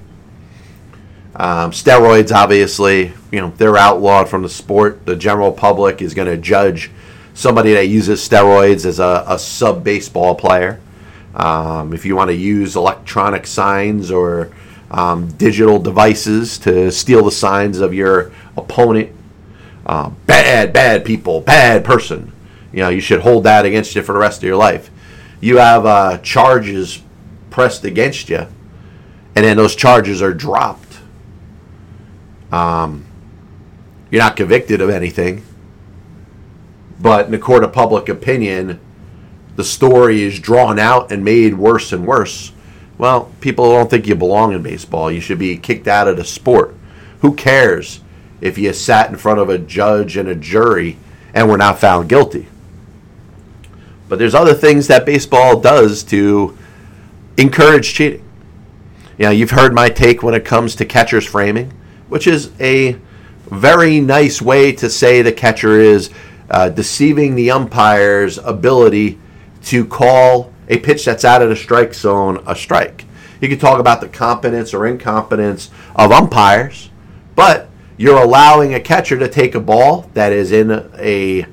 Um, 1.37 1.73
steroids, 1.73 2.35
obviously, 2.35 3.13
you 3.31 3.41
know, 3.43 3.53
they're 3.59 3.77
outlawed 3.77 4.31
from 4.31 4.43
the 4.43 4.49
sport. 4.49 5.05
The 5.05 5.15
general 5.15 5.53
public 5.53 6.01
is 6.01 6.15
going 6.15 6.29
to 6.29 6.39
judge 6.39 6.91
somebody 7.35 7.75
that 7.75 7.89
uses 7.89 8.27
steroids 8.27 8.87
as 8.87 9.01
a, 9.01 9.25
a 9.29 9.39
sub 9.39 9.85
baseball 9.85 10.37
player. 10.37 10.81
Um, 11.35 11.93
if 11.93 12.07
you 12.07 12.17
want 12.17 12.31
to 12.31 12.35
use 12.35 12.77
electronic 12.77 13.47
signs 13.47 14.11
or 14.11 14.53
um, 14.91 15.29
digital 15.33 15.79
devices 15.79 16.57
to 16.59 16.91
steal 16.91 17.25
the 17.25 17.33
signs 17.33 17.81
of 17.81 17.93
your 17.93 18.33
opponent, 18.57 19.11
uh, 19.87 20.11
bad, 20.27 20.73
bad 20.73 21.05
people, 21.05 21.41
bad 21.41 21.85
person. 21.85 22.33
You 22.73 22.81
know, 22.81 22.89
you 22.89 23.01
should 23.01 23.21
hold 23.21 23.45
that 23.45 23.65
against 23.65 23.95
you 23.95 24.03
for 24.03 24.13
the 24.13 24.19
rest 24.19 24.39
of 24.39 24.45
your 24.45 24.57
life. 24.57 24.91
You 25.41 25.59
have 25.59 25.87
uh, 25.87 26.19
charges 26.19 27.03
pressed 27.51 27.85
against 27.85 28.29
you, 28.29 28.47
and 29.37 29.45
then 29.45 29.57
those 29.57 29.77
charges 29.77 30.23
are 30.23 30.33
dropped. 30.33 30.99
Um, 32.51 33.05
you're 34.11 34.23
not 34.23 34.37
convicted 34.37 34.81
of 34.81 34.91
anything, 34.91 35.45
but 37.01 37.27
in 37.27 37.33
the 37.33 37.39
court 37.39 37.65
of 37.65 37.73
public 37.73 38.09
opinion, 38.09 38.81
the 39.57 39.65
story 39.65 40.23
is 40.23 40.41
drawn 40.41 40.79
out 40.79 41.13
and 41.13 41.25
made 41.25 41.55
worse 41.55 41.93
and 41.93 42.07
worse. 42.07 42.53
Well, 42.97 43.33
people 43.41 43.71
don't 43.71 43.91
think 43.91 44.07
you 44.07 44.15
belong 44.15 44.53
in 44.53 44.63
baseball. 44.63 45.11
You 45.11 45.21
should 45.21 45.39
be 45.39 45.57
kicked 45.57 45.89
out 45.89 46.09
of 46.09 46.17
the 46.17 46.25
sport. 46.25 46.75
Who 47.21 47.35
cares 47.35 48.01
if 48.41 48.59
you 48.59 48.73
sat 48.73 49.11
in 49.11 49.17
front 49.17 49.39
of 49.39 49.49
a 49.49 49.59
judge 49.59 50.17
and 50.17 50.29
a 50.29 50.35
jury 50.35 50.97
and 51.33 51.49
were 51.49 51.57
not 51.57 51.79
found 51.79 52.09
guilty? 52.09 52.47
But 54.09 54.19
there's 54.19 54.35
other 54.35 54.55
things 54.55 54.87
that 54.89 55.07
baseball 55.07 55.61
does 55.61 56.03
to 56.05 56.57
encourage 57.37 57.95
cheating. 57.95 58.23
You 59.19 59.27
know, 59.27 59.31
you've 59.31 59.51
heard 59.51 59.75
my 59.75 59.89
take 59.89 60.23
when 60.23 60.35
it 60.35 60.45
comes 60.45 60.75
to 60.77 60.85
catcher's 60.85 61.27
framing, 61.27 61.73
which 62.09 62.27
is 62.27 62.51
a 62.61 62.99
very 63.47 64.01
nice 64.01 64.43
way 64.43 64.73
to 64.73 64.91
say 64.91 65.23
the 65.23 65.33
catcher 65.33 65.79
is 65.79 66.11
uh, 66.51 66.69
deceiving 66.69 67.35
the 67.35 67.51
umpire's 67.51 68.39
ability 68.39 69.19
to 69.63 69.85
call 69.85 70.53
a 70.69 70.79
pitch 70.79 71.05
that's 71.05 71.25
out 71.25 71.43
of 71.43 71.49
the 71.49 71.57
strike 71.57 71.95
zone 71.95 72.43
a 72.47 72.57
strike. 72.57 73.05
You 73.41 73.49
can 73.49 73.59
talk 73.59 73.79
about 73.79 74.01
the 74.01 74.09
competence 74.09 74.73
or 74.73 74.87
incompetence 74.87 75.71
of 75.95 76.13
umpires, 76.13 76.91
but 77.35 77.69
you're 77.97 78.23
allowing 78.23 78.75
a 78.75 78.81
catcher 78.81 79.19
to 79.19 79.29
take 79.29 79.55
a 79.55 79.61
ball 79.61 80.11
that 80.15 80.33
is 80.33 80.53
in 80.53 80.71
a 80.99 81.47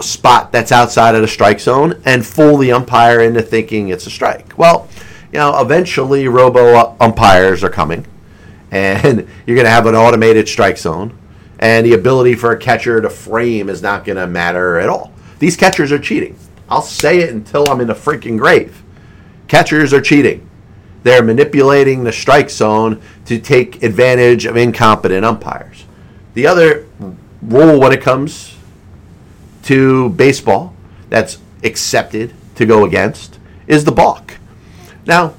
spot 0.00 0.52
that's 0.52 0.72
outside 0.72 1.14
of 1.14 1.22
the 1.22 1.28
strike 1.28 1.60
zone 1.60 2.00
and 2.04 2.24
fool 2.24 2.56
the 2.56 2.72
umpire 2.72 3.20
into 3.20 3.42
thinking 3.42 3.88
it's 3.88 4.06
a 4.06 4.10
strike. 4.10 4.56
Well, 4.58 4.88
you 5.32 5.38
know, 5.38 5.60
eventually 5.60 6.28
robo 6.28 6.96
umpires 7.00 7.64
are 7.64 7.70
coming 7.70 8.06
and 8.70 9.28
you're 9.46 9.56
going 9.56 9.66
to 9.66 9.70
have 9.70 9.86
an 9.86 9.94
automated 9.94 10.48
strike 10.48 10.78
zone 10.78 11.16
and 11.58 11.86
the 11.86 11.94
ability 11.94 12.34
for 12.34 12.52
a 12.52 12.58
catcher 12.58 13.00
to 13.00 13.10
frame 13.10 13.68
is 13.68 13.82
not 13.82 14.04
going 14.04 14.16
to 14.16 14.26
matter 14.26 14.78
at 14.78 14.88
all. 14.88 15.12
These 15.38 15.56
catchers 15.56 15.92
are 15.92 15.98
cheating. 15.98 16.36
I'll 16.68 16.82
say 16.82 17.20
it 17.20 17.30
until 17.30 17.68
I'm 17.68 17.80
in 17.80 17.86
the 17.86 17.94
freaking 17.94 18.38
grave. 18.38 18.82
Catchers 19.48 19.92
are 19.92 20.00
cheating. 20.00 20.48
They're 21.04 21.22
manipulating 21.22 22.02
the 22.02 22.12
strike 22.12 22.50
zone 22.50 23.00
to 23.26 23.38
take 23.38 23.82
advantage 23.82 24.46
of 24.46 24.56
incompetent 24.56 25.24
umpires. 25.24 25.84
The 26.32 26.46
other 26.46 26.86
rule 27.42 27.78
when 27.78 27.92
it 27.92 28.00
comes 28.00 28.56
to 29.64 30.08
baseball 30.10 30.74
that's 31.10 31.38
accepted 31.62 32.34
to 32.56 32.64
go 32.64 32.84
against 32.86 33.38
is 33.66 33.84
the 33.84 33.92
balk. 33.92 34.38
Now, 35.06 35.34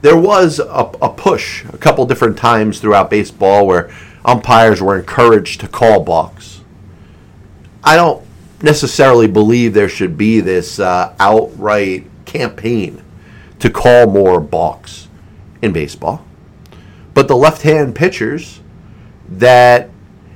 there 0.00 0.16
was 0.16 0.60
a, 0.60 0.90
a 1.02 1.08
push 1.08 1.64
a 1.64 1.76
couple 1.76 2.06
different 2.06 2.38
times 2.38 2.78
throughout 2.78 3.10
baseball 3.10 3.66
where 3.66 3.90
umpires 4.24 4.80
were 4.80 4.96
encouraged 4.96 5.60
to 5.60 5.68
call 5.68 6.04
balks. 6.04 6.60
I 7.82 7.96
don't 7.96 8.24
necessarily 8.62 9.26
believe 9.26 9.74
there 9.74 9.88
should 9.88 10.16
be 10.16 10.40
this 10.40 10.78
uh, 10.78 11.14
outright 11.18 12.06
campaign 12.26 13.02
to 13.60 13.70
call 13.70 14.06
more 14.06 14.40
balks 14.40 15.08
in 15.62 15.72
baseball. 15.72 16.24
But 17.14 17.28
the 17.28 17.36
left 17.36 17.62
hand 17.62 17.94
pitchers 17.94 18.60
that 19.28 19.90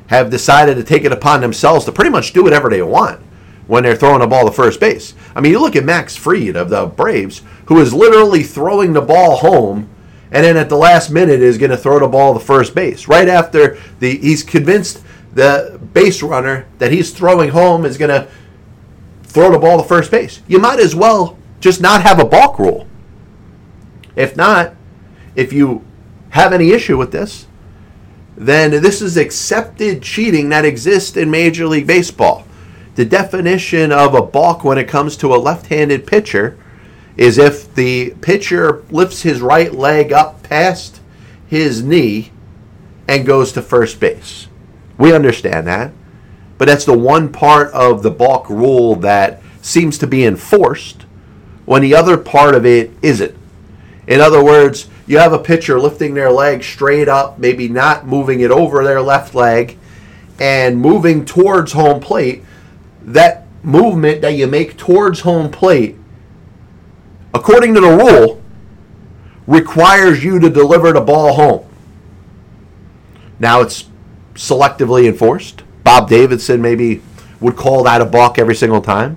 have 0.09 0.31
decided 0.31 0.77
to 0.77 0.85
take 0.85 1.05
it 1.05 1.13
upon 1.13 1.41
themselves 1.41 1.85
to 1.87 1.93
pretty 1.93 2.11
much 2.11 2.33
do 2.33 2.43
whatever 2.43 2.69
they 2.69 2.83
want 2.83 3.21
when 3.67 3.83
they're 3.83 3.97
throwing 3.97 4.23
a 4.23 4.27
ball 4.27 4.47
to 4.47 4.53
first 4.53 4.79
base. 4.79 5.15
I 5.35 5.41
mean, 5.41 5.53
you 5.53 5.61
look 5.61 5.77
at 5.77 5.85
Max 5.85 6.15
Fried 6.15 6.57
of 6.57 6.69
the 6.69 6.87
Braves, 6.87 7.43
who 7.67 7.81
is 7.81 7.95
literally 7.95 8.43
throwing 8.43 8.93
the 8.93 9.01
ball 9.01 9.37
home 9.37 9.89
and 10.31 10.45
then 10.45 10.57
at 10.57 10.69
the 10.69 10.77
last 10.77 11.11
minute 11.11 11.41
is 11.41 11.59
going 11.59 11.71
to 11.71 11.77
throw 11.77 12.01
the 12.01 12.09
ball 12.09 12.35
to 12.35 12.41
first 12.41 12.75
base. 12.75 13.07
Right 13.07 13.29
after 13.29 13.79
the 14.01 14.19
he's 14.19 14.43
convinced 14.43 15.03
the 15.33 15.81
base 15.93 16.23
runner 16.23 16.67
that 16.79 16.91
he's 16.91 17.13
throwing 17.13 17.51
home 17.51 17.85
is 17.85 17.97
going 17.97 18.11
to 18.11 18.29
throw 19.23 19.53
the 19.53 19.59
ball 19.59 19.81
to 19.81 19.89
first 19.89 20.11
base. 20.11 20.43
You 20.49 20.59
might 20.59 20.81
as 20.81 20.95
well 20.95 21.39
just 21.61 21.81
not 21.81 22.03
have 22.03 22.19
a 22.19 22.25
balk 22.25 22.59
rule. 22.59 22.87
If 24.17 24.37
not, 24.37 24.75
if 25.35 25.53
you 25.53 25.85
have 26.31 26.53
any 26.53 26.71
issue 26.71 26.97
with 26.97 27.13
this, 27.13 27.47
then 28.37 28.71
this 28.71 29.01
is 29.01 29.17
accepted 29.17 30.03
cheating 30.03 30.49
that 30.49 30.65
exists 30.65 31.17
in 31.17 31.31
Major 31.31 31.67
League 31.67 31.87
Baseball. 31.87 32.47
The 32.97 33.05
definition 33.05 33.93
of 33.93 34.15
a 34.15 34.23
balk 34.23 34.65
when 34.65 34.79
it 34.79 34.89
comes 34.89 35.17
to 35.19 35.35
a 35.35 35.37
left 35.37 35.67
handed 35.67 36.07
pitcher 36.07 36.59
is 37.17 37.39
if 37.39 37.73
the 37.75 38.11
pitcher 38.21 38.85
lifts 38.91 39.23
his 39.23 39.41
right 39.41 39.73
leg 39.73 40.13
up 40.13 40.43
past 40.43 41.01
his 41.47 41.83
knee 41.83 42.33
and 43.07 43.27
goes 43.27 43.53
to 43.53 43.63
first 43.63 44.01
base. 44.01 44.49
We 44.99 45.13
understand 45.13 45.67
that. 45.67 45.93
But 46.59 46.67
that's 46.67 46.85
the 46.85 46.97
one 46.97 47.33
part 47.33 47.73
of 47.73 48.03
the 48.03 48.11
balk 48.11 48.49
rule 48.49 48.97
that 48.97 49.43
seems 49.61 49.99
to 49.99 50.07
be 50.07 50.25
enforced 50.25 51.03
when 51.65 51.83
the 51.83 51.95
other 51.95 52.17
part 52.17 52.55
of 52.55 52.65
it 52.65 52.91
isn't. 53.03 53.37
In 54.07 54.21
other 54.21 54.45
words, 54.45 54.89
you 55.07 55.19
have 55.19 55.33
a 55.33 55.39
pitcher 55.39 55.81
lifting 55.81 56.15
their 56.15 56.31
leg 56.31 56.63
straight 56.63 57.09
up, 57.09 57.39
maybe 57.39 57.69
not 57.69 58.07
moving 58.07 58.41
it 58.41 58.51
over 58.51 58.85
their 58.85 59.01
left 59.01 59.35
leg, 59.35 59.79
and 60.39 60.79
moving 60.79 61.25
towards 61.25 61.73
home 61.73 62.01
plate. 62.01 62.43
That 63.03 63.47
movement 63.63 64.21
that 64.23 64.35
you 64.35 64.47
make 64.47 64.77
towards 64.77 65.21
home 65.21 65.51
plate, 65.51 65.97
according 67.33 67.75
to 67.75 67.81
the 67.81 67.89
rule, 67.89 68.43
requires 69.47 70.25
you 70.25 70.39
to 70.39 70.51
deliver 70.51 70.93
the 70.93 71.01
ball 71.01 71.35
home. 71.35 71.69
Now 73.39 73.61
it's 73.61 73.85
selectively 74.35 75.07
enforced. 75.07 75.63
Bob 75.83 76.09
Davidson 76.09 76.63
maybe 76.63 77.03
would 77.41 77.57
call 77.57 77.85
that 77.85 78.01
a 78.01 78.07
balk 78.07 78.39
every 78.39 78.55
single 78.55 78.81
time. 78.81 79.17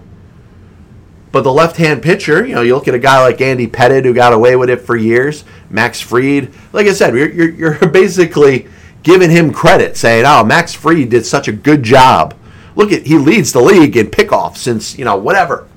But 1.37 1.43
the 1.43 1.53
left-hand 1.53 2.01
pitcher, 2.01 2.47
you 2.47 2.55
know, 2.55 2.63
you 2.63 2.73
look 2.73 2.87
at 2.87 2.95
a 2.95 2.99
guy 2.99 3.21
like 3.21 3.41
Andy 3.41 3.67
Pettitte 3.67 4.05
who 4.05 4.11
got 4.15 4.33
away 4.33 4.55
with 4.55 4.71
it 4.71 4.81
for 4.81 4.97
years, 4.97 5.43
Max 5.69 6.01
Fried. 6.01 6.51
Like 6.73 6.87
I 6.87 6.93
said, 6.93 7.13
you're, 7.13 7.29
you're, 7.29 7.49
you're 7.51 7.87
basically 7.91 8.67
giving 9.03 9.29
him 9.29 9.53
credit, 9.53 9.97
saying, 9.97 10.25
"Oh, 10.25 10.43
Max 10.43 10.73
Fried 10.73 11.11
did 11.11 11.27
such 11.27 11.47
a 11.47 11.51
good 11.51 11.83
job. 11.83 12.33
Look 12.75 12.91
at 12.91 13.05
he 13.05 13.19
leads 13.19 13.53
the 13.53 13.61
league 13.61 13.95
in 13.95 14.07
pickoff 14.07 14.57
since 14.57 14.97
you 14.97 15.05
know 15.05 15.15
whatever." 15.15 15.67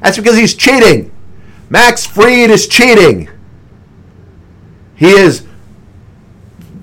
That's 0.00 0.16
because 0.16 0.38
he's 0.38 0.54
cheating. 0.54 1.12
Max 1.68 2.06
Fried 2.06 2.48
is 2.48 2.66
cheating. 2.66 3.28
He 4.96 5.10
is 5.10 5.46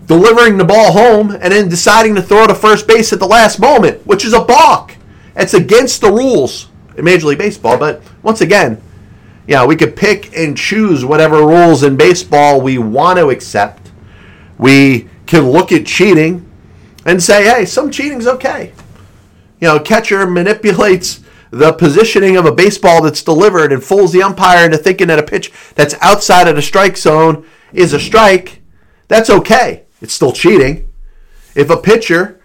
delivering 0.05 0.59
the 0.59 0.65
ball 0.65 0.91
home 0.91 1.31
and 1.31 1.51
then 1.51 1.67
deciding 1.67 2.13
to 2.13 2.21
throw 2.21 2.45
to 2.45 2.53
first 2.53 2.87
base 2.87 3.11
at 3.11 3.17
the 3.17 3.25
last 3.25 3.59
moment, 3.59 4.05
which 4.05 4.23
is 4.23 4.33
a 4.33 4.45
balk. 4.45 4.95
It's 5.35 5.55
against 5.55 6.01
the 6.01 6.11
rules 6.11 6.68
in 6.99 7.05
Major 7.05 7.27
League 7.27 7.39
Baseball. 7.39 7.77
But 7.77 8.03
once 8.21 8.41
again, 8.41 8.81
yeah, 9.47 9.65
we 9.65 9.75
could 9.75 9.95
pick 9.95 10.35
and 10.37 10.55
choose 10.55 11.03
whatever 11.03 11.37
rules 11.37 11.81
in 11.81 11.97
baseball 11.97 12.61
we 12.61 12.77
want 12.77 13.17
to 13.17 13.29
accept. 13.29 13.91
We 14.59 15.09
can 15.25 15.49
look 15.49 15.71
at 15.71 15.87
cheating 15.87 16.45
and 17.05 17.23
say, 17.23 17.45
hey, 17.45 17.65
some 17.65 17.89
cheating's 17.89 18.27
okay. 18.27 18.73
You 19.59 19.69
know, 19.69 19.79
catcher 19.79 20.27
manipulates 20.27 21.21
the 21.51 21.73
positioning 21.73 22.37
of 22.37 22.45
a 22.45 22.51
baseball 22.51 23.01
that's 23.01 23.23
delivered 23.23 23.71
and 23.71 23.83
fools 23.83 24.11
the 24.11 24.21
umpire 24.21 24.65
into 24.65 24.77
thinking 24.77 25.07
that 25.07 25.17
a 25.17 25.23
pitch 25.23 25.51
that's 25.73 25.95
outside 26.01 26.47
of 26.47 26.55
the 26.55 26.61
strike 26.61 26.95
zone 26.95 27.45
is 27.73 27.93
a 27.93 27.99
strike. 27.99 28.61
That's 29.07 29.29
okay. 29.29 29.85
It's 30.01 30.13
still 30.13 30.31
cheating. 30.31 30.87
If 31.55 31.71
a 31.71 31.77
pitcher 31.77 32.39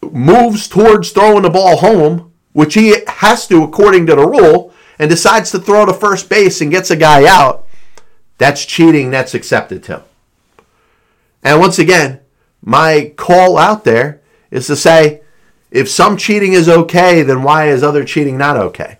moves 0.00 0.68
towards 0.68 1.10
throwing 1.10 1.42
the 1.42 1.50
ball 1.50 1.78
home, 1.78 2.31
which 2.52 2.74
he 2.74 2.96
has 3.06 3.46
to 3.48 3.62
according 3.62 4.06
to 4.06 4.16
the 4.16 4.26
rule, 4.26 4.72
and 4.98 5.10
decides 5.10 5.50
to 5.50 5.58
throw 5.58 5.86
to 5.86 5.92
first 5.92 6.28
base 6.28 6.60
and 6.60 6.70
gets 6.70 6.90
a 6.90 6.96
guy 6.96 7.26
out, 7.26 7.66
that's 8.38 8.64
cheating. 8.64 9.10
That's 9.10 9.34
accepted 9.34 9.82
too. 9.82 10.02
And 11.42 11.58
once 11.60 11.78
again, 11.78 12.20
my 12.62 13.12
call 13.16 13.58
out 13.58 13.84
there 13.84 14.20
is 14.50 14.66
to 14.68 14.76
say 14.76 15.22
if 15.70 15.88
some 15.88 16.16
cheating 16.16 16.52
is 16.52 16.68
okay, 16.68 17.22
then 17.22 17.42
why 17.42 17.68
is 17.68 17.82
other 17.82 18.04
cheating 18.04 18.36
not 18.36 18.56
okay? 18.56 18.98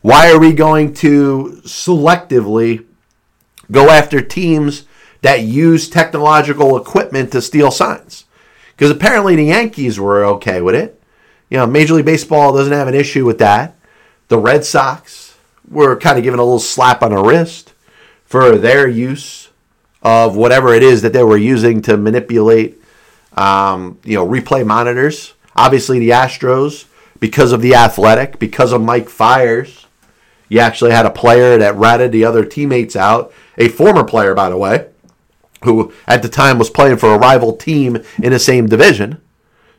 Why 0.00 0.30
are 0.30 0.38
we 0.38 0.52
going 0.52 0.94
to 0.94 1.60
selectively 1.64 2.86
go 3.70 3.90
after 3.90 4.20
teams 4.20 4.84
that 5.22 5.42
use 5.42 5.88
technological 5.88 6.76
equipment 6.76 7.32
to 7.32 7.42
steal 7.42 7.70
signs. 7.70 8.24
Because 8.76 8.90
apparently 8.90 9.36
the 9.36 9.44
Yankees 9.44 10.00
were 10.00 10.24
okay 10.24 10.60
with 10.60 10.74
it. 10.74 10.99
You 11.50 11.58
know, 11.58 11.66
Major 11.66 11.94
League 11.94 12.06
Baseball 12.06 12.52
doesn't 12.54 12.72
have 12.72 12.88
an 12.88 12.94
issue 12.94 13.26
with 13.26 13.38
that. 13.38 13.76
The 14.28 14.38
Red 14.38 14.64
Sox 14.64 15.36
were 15.68 15.96
kind 15.96 16.16
of 16.16 16.24
given 16.24 16.38
a 16.38 16.44
little 16.44 16.60
slap 16.60 17.02
on 17.02 17.10
the 17.10 17.20
wrist 17.20 17.74
for 18.24 18.56
their 18.56 18.86
use 18.86 19.48
of 20.02 20.36
whatever 20.36 20.72
it 20.72 20.82
is 20.82 21.02
that 21.02 21.12
they 21.12 21.24
were 21.24 21.36
using 21.36 21.82
to 21.82 21.96
manipulate, 21.96 22.80
um, 23.36 23.98
you 24.04 24.14
know, 24.14 24.26
replay 24.26 24.64
monitors. 24.64 25.34
Obviously, 25.56 25.98
the 25.98 26.10
Astros, 26.10 26.86
because 27.18 27.52
of 27.52 27.60
the 27.60 27.74
athletic, 27.74 28.38
because 28.38 28.72
of 28.72 28.80
Mike 28.80 29.08
Fiers, 29.08 29.86
you 30.48 30.60
actually 30.60 30.92
had 30.92 31.06
a 31.06 31.10
player 31.10 31.58
that 31.58 31.76
ratted 31.76 32.12
the 32.12 32.24
other 32.24 32.44
teammates 32.44 32.94
out, 32.94 33.32
a 33.58 33.68
former 33.68 34.04
player, 34.04 34.34
by 34.34 34.48
the 34.48 34.56
way, 34.56 34.88
who 35.64 35.92
at 36.06 36.22
the 36.22 36.28
time 36.28 36.58
was 36.58 36.70
playing 36.70 36.96
for 36.96 37.12
a 37.12 37.18
rival 37.18 37.56
team 37.56 37.98
in 38.22 38.32
the 38.32 38.38
same 38.38 38.66
division. 38.66 39.20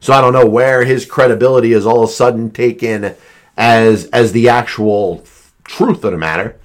So 0.02 0.14
I 0.14 0.20
don't 0.20 0.34
know 0.34 0.48
where 0.48 0.84
his 0.84 1.06
credibility 1.06 1.74
is 1.74 1.86
all 1.86 2.04
of 2.04 2.10
a 2.10 2.14
sudden 2.14 2.50
taken 2.50 3.16
as 3.56 4.06
as 4.08 4.32
the 4.32 4.50
actual 4.50 5.24
truth 5.64 6.04
of 6.04 6.12
the 6.12 6.18
matter. 6.18 6.58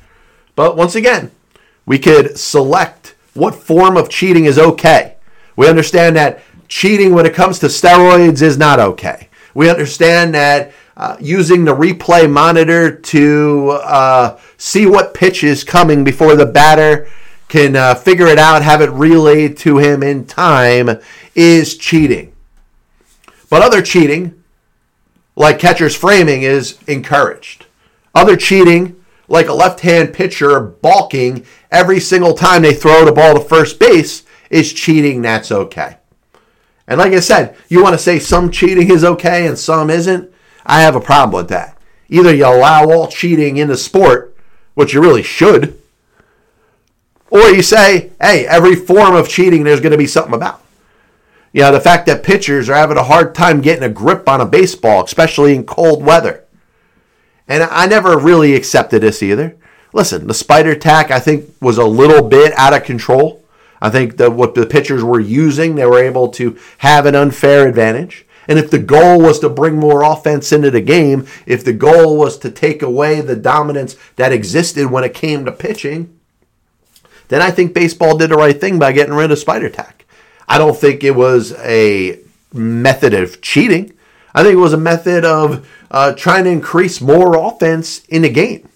But 0.55 0.77
once 0.77 0.95
again, 0.95 1.31
we 1.85 1.99
could 1.99 2.39
select 2.39 3.15
what 3.35 3.55
form 3.55 3.97
of 3.97 4.09
cheating 4.09 4.47
is 4.47 4.59
okay. 4.59 5.17
We 5.55 5.69
understand 5.69 6.17
that 6.17 6.43
cheating 6.67 7.15
when 7.15 7.27
it 7.27 7.35
comes 7.35 7.59
to 7.59 7.67
steroids 7.67 8.41
is 8.41 8.57
not 8.57 8.81
okay. 8.81 9.29
We 9.55 9.71
understand 9.71 10.35
that 10.35 10.73
uh, 10.97 11.17
using 11.21 11.65
the 11.65 11.75
replay 11.75 12.31
monitor 12.31 12.97
to 12.97 13.71
uh, 13.83 14.39
see 14.57 14.87
what 14.87 15.13
pitch 15.13 15.45
is 15.45 15.63
coming 15.63 16.05
before 16.05 16.37
the 16.37 16.47
batter 16.47 17.09
can 17.49 17.77
uh, 17.77 17.95
figure 17.95 18.27
it 18.27 18.39
out, 18.39 18.63
have 18.63 18.81
it 18.81 18.91
relayed 18.91 19.59
to 19.59 19.77
him 19.77 20.03
in 20.03 20.27
time, 20.27 20.99
is 21.35 21.77
cheating. 21.77 22.33
But 23.49 23.63
other 23.63 23.83
cheating, 23.83 24.43
like 25.35 25.59
catcher's 25.59 25.95
framing, 25.95 26.43
is 26.43 26.79
encouraged. 26.87 27.67
Other 28.15 28.37
cheating, 28.37 28.97
like 29.29 29.49
a 29.49 29.55
left 29.55 29.81
hand 29.81 30.13
pitcher 30.13 30.61
balking 30.61 31.45
every 31.71 32.01
single 32.01 32.35
time 32.35 32.63
they 32.63 32.75
throw 32.75 33.05
the 33.05 33.13
ball 33.13 33.35
to 33.35 33.41
first 33.41 33.79
base, 33.79 34.25
is 34.51 34.73
cheating. 34.73 35.23
That's 35.23 35.53
okay. 35.53 35.99
And 36.87 36.99
like 36.99 37.13
I 37.13 37.21
said, 37.21 37.57
you 37.69 37.83
want 37.83 37.95
to 37.95 37.99
say 37.99 38.19
some 38.19 38.51
cheating 38.51 38.91
is 38.91 39.05
okay 39.05 39.47
and 39.47 39.59
some 39.59 39.91
isn't. 39.91 40.33
I 40.65 40.83
have 40.83 40.97
a 40.97 41.01
problem 41.01 41.37
with 41.37 41.49
that. 41.49 41.77
Either 42.09 42.35
you 42.35 42.47
allow 42.47 42.89
all 42.91 43.09
cheating 43.09 43.57
in 43.57 43.69
the 43.69 43.77
sport, 43.77 44.37
which 44.75 44.95
you 44.95 45.01
really 45.01 45.23
should, 45.23 45.81
or 47.31 47.49
you 47.49 47.63
say, 47.63 48.13
hey, 48.21 48.47
every 48.47 48.77
form 48.77 49.15
of 49.17 49.29
cheating 49.29 49.65
there's 49.65 49.81
going 49.81 49.93
to 49.93 49.99
be 49.99 50.07
something 50.07 50.35
about. 50.35 50.63
You 51.57 51.63
know, 51.63 51.73
the 51.73 51.81
fact 51.81 52.05
that 52.05 52.23
pitchers 52.23 52.69
are 52.69 52.75
having 52.75 52.99
a 52.99 53.03
hard 53.03 53.35
time 53.35 53.63
getting 53.63 53.83
a 53.83 53.89
grip 53.89 54.29
on 54.29 54.43
a 54.43 54.45
baseball, 54.45 55.03
especially 55.03 55.55
in 55.55 55.65
cold 55.65 56.05
weather. 56.05 56.45
And 57.49 57.63
I 57.63 57.87
never 57.87 58.19
really 58.19 58.55
accepted 58.55 59.01
this 59.01 59.23
either. 59.23 59.57
Listen, 59.95 60.27
the 60.27 60.35
spider 60.35 60.75
tack 60.75 61.11
I 61.11 61.19
think 61.19 61.51
was 61.63 61.79
a 61.79 61.87
little 61.87 62.29
bit 62.29 62.53
out 62.59 62.75
of 62.75 62.85
control. 62.85 63.43
I 63.81 63.89
think 63.89 64.19
that 64.19 64.35
what 64.35 64.55
the 64.55 64.67
pitchers 64.67 65.03
were 65.03 65.19
using, 65.19 65.77
they 65.77 65.87
were 65.87 65.99
able 65.99 66.29
to 66.33 66.59
have 66.77 67.07
an 67.07 67.15
unfair 67.15 67.67
advantage. 67.67 68.27
And 68.47 68.59
if 68.59 68.71
the 68.71 68.79
goal 68.79 69.19
was 69.19 69.39
to 69.39 69.49
bring 69.49 69.79
more 69.79 70.03
offense 70.03 70.53
into 70.53 70.71
the 70.71 70.83
game, 70.83 71.27
if 71.47 71.65
the 71.65 71.73
goal 71.73 72.19
was 72.19 72.37
to 72.41 72.51
take 72.51 72.83
away 72.83 73.23
the 73.23 73.35
dominance 73.35 73.97
that 74.17 74.31
existed 74.31 74.91
when 74.91 75.05
it 75.05 75.15
came 75.15 75.47
to 75.47 75.53
pitching, 75.53 76.21
then 77.29 77.41
I 77.41 77.51
think 77.51 77.73
baseball 77.73 78.19
did 78.19 78.29
the 78.29 78.37
right 78.37 78.61
thing 78.61 78.79
by 78.79 78.93
getting 78.93 79.15
rid 79.15 79.31
of 79.31 79.39
spider 79.39 79.71
tack. 79.71 79.96
I 80.49 80.59
don't 80.59 80.77
think 80.77 81.05
it 81.05 81.15
was 81.15 81.53
a 81.55 82.21
method 82.53 83.15
of 83.15 83.41
cheating. 83.41 83.93
I 84.35 84.43
think 84.43 84.55
it 84.55 84.61
was 84.61 84.73
a 84.73 84.79
method 84.79 85.25
of 85.25 85.69
uh, 85.91 86.13
trying 86.15 86.45
to 86.45 86.51
increase 86.51 87.01
more 87.01 87.37
offense 87.37 88.05
in 88.07 88.23
the 88.23 88.31
game. 88.31 88.69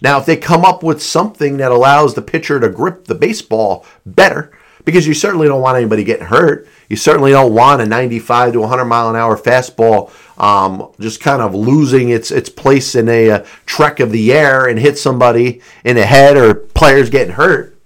Now, 0.00 0.18
if 0.18 0.26
they 0.26 0.36
come 0.36 0.64
up 0.64 0.82
with 0.82 1.02
something 1.02 1.56
that 1.56 1.72
allows 1.72 2.14
the 2.14 2.22
pitcher 2.22 2.60
to 2.60 2.68
grip 2.68 3.06
the 3.06 3.16
baseball 3.16 3.84
better, 4.06 4.52
because 4.88 5.06
you 5.06 5.12
certainly 5.12 5.46
don't 5.46 5.60
want 5.60 5.76
anybody 5.76 6.02
getting 6.02 6.24
hurt. 6.24 6.66
You 6.88 6.96
certainly 6.96 7.30
don't 7.30 7.52
want 7.52 7.82
a 7.82 7.86
95 7.86 8.54
to 8.54 8.60
100 8.60 8.86
mile 8.86 9.10
an 9.10 9.16
hour 9.16 9.36
fastball 9.36 10.10
um, 10.38 10.90
just 10.98 11.20
kind 11.20 11.42
of 11.42 11.54
losing 11.54 12.08
its 12.08 12.30
its 12.30 12.48
place 12.48 12.94
in 12.94 13.06
a, 13.06 13.28
a 13.28 13.34
uh, 13.34 13.46
trek 13.66 14.00
of 14.00 14.12
the 14.12 14.32
air 14.32 14.66
and 14.66 14.78
hit 14.78 14.96
somebody 14.96 15.60
in 15.84 15.96
the 15.96 16.06
head 16.06 16.38
or 16.38 16.54
players 16.54 17.10
getting 17.10 17.34
hurt. 17.34 17.76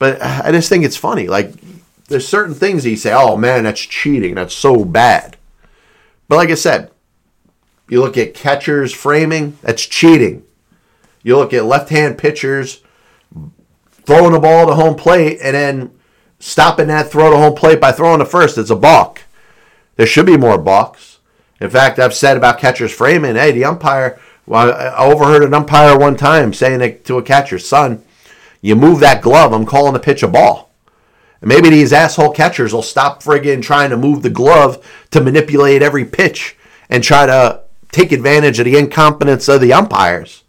But 0.00 0.20
I 0.20 0.50
just 0.50 0.68
think 0.68 0.84
it's 0.84 0.96
funny. 0.96 1.28
Like 1.28 1.52
there's 2.10 2.28
certain 2.28 2.54
things 2.54 2.82
that 2.82 2.90
you 2.90 2.96
say, 2.96 3.12
"Oh 3.14 3.36
man, 3.36 3.64
that's 3.64 3.80
cheating. 3.80 4.34
That's 4.34 4.54
so 4.54 4.84
bad." 4.84 5.36
But 6.28 6.36
like 6.36 6.50
I 6.50 6.54
said, 6.54 6.90
you 7.88 8.00
look 8.00 8.18
at 8.18 8.34
catchers 8.34 8.92
framing, 8.92 9.58
that's 9.62 9.86
cheating. 9.86 10.44
You 11.22 11.36
look 11.36 11.52
at 11.52 11.64
left-hand 11.64 12.18
pitchers 12.18 12.82
throwing 14.04 14.32
the 14.32 14.38
ball 14.38 14.66
to 14.66 14.74
home 14.74 14.96
plate 14.96 15.38
and 15.42 15.54
then 15.54 15.90
stopping 16.38 16.86
that 16.88 17.10
throw 17.10 17.30
to 17.30 17.36
home 17.36 17.54
plate 17.54 17.80
by 17.80 17.92
throwing 17.92 18.20
to 18.20 18.24
first. 18.24 18.58
It's 18.58 18.70
a 18.70 18.76
balk. 18.76 19.22
There 19.96 20.06
should 20.06 20.26
be 20.26 20.36
more 20.36 20.56
balks. 20.56 21.18
In 21.60 21.68
fact, 21.68 21.98
I've 21.98 22.14
said 22.14 22.36
about 22.36 22.58
catchers 22.58 22.92
framing, 22.92 23.34
hey, 23.34 23.52
the 23.52 23.64
umpire, 23.64 24.18
well, 24.46 24.72
I 24.72 25.10
overheard 25.10 25.42
an 25.42 25.52
umpire 25.52 25.98
one 25.98 26.16
time 26.16 26.54
saying 26.54 27.02
to 27.04 27.18
a 27.18 27.22
catcher, 27.22 27.58
son, 27.58 28.02
you 28.62 28.76
move 28.76 29.00
that 29.00 29.20
glove, 29.20 29.52
I'm 29.52 29.66
calling 29.66 29.92
the 29.92 30.00
pitch 30.00 30.22
a 30.22 30.28
ball. 30.28 30.69
Maybe 31.42 31.70
these 31.70 31.92
asshole 31.92 32.32
catchers 32.32 32.72
will 32.72 32.82
stop 32.82 33.22
friggin' 33.22 33.62
trying 33.62 33.90
to 33.90 33.96
move 33.96 34.22
the 34.22 34.30
glove 34.30 34.86
to 35.10 35.22
manipulate 35.22 35.82
every 35.82 36.04
pitch 36.04 36.56
and 36.90 37.02
try 37.02 37.26
to 37.26 37.62
take 37.92 38.12
advantage 38.12 38.58
of 38.58 38.66
the 38.66 38.76
incompetence 38.76 39.48
of 39.48 39.60
the 39.60 39.72
umpires. 39.72 40.44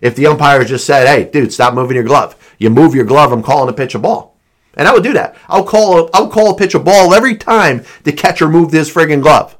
If 0.00 0.14
the 0.14 0.26
umpires 0.26 0.68
just 0.68 0.86
said, 0.86 1.08
hey, 1.08 1.28
dude, 1.28 1.52
stop 1.52 1.74
moving 1.74 1.96
your 1.96 2.04
glove. 2.04 2.36
You 2.58 2.70
move 2.70 2.94
your 2.94 3.04
glove, 3.04 3.32
I'm 3.32 3.42
calling 3.42 3.66
the 3.66 3.72
pitch 3.72 3.94
a 3.94 3.98
ball. 3.98 4.36
And 4.74 4.86
I 4.86 4.92
would 4.92 5.02
do 5.02 5.12
that. 5.14 5.36
I'll 5.48 5.64
call 5.64 6.08
I'll 6.14 6.28
call 6.28 6.52
a 6.52 6.56
pitch 6.56 6.74
a 6.74 6.78
ball 6.78 7.12
every 7.12 7.36
time 7.36 7.84
the 8.04 8.12
catcher 8.12 8.48
moved 8.48 8.72
his 8.72 8.92
friggin' 8.92 9.22
glove. 9.22 9.58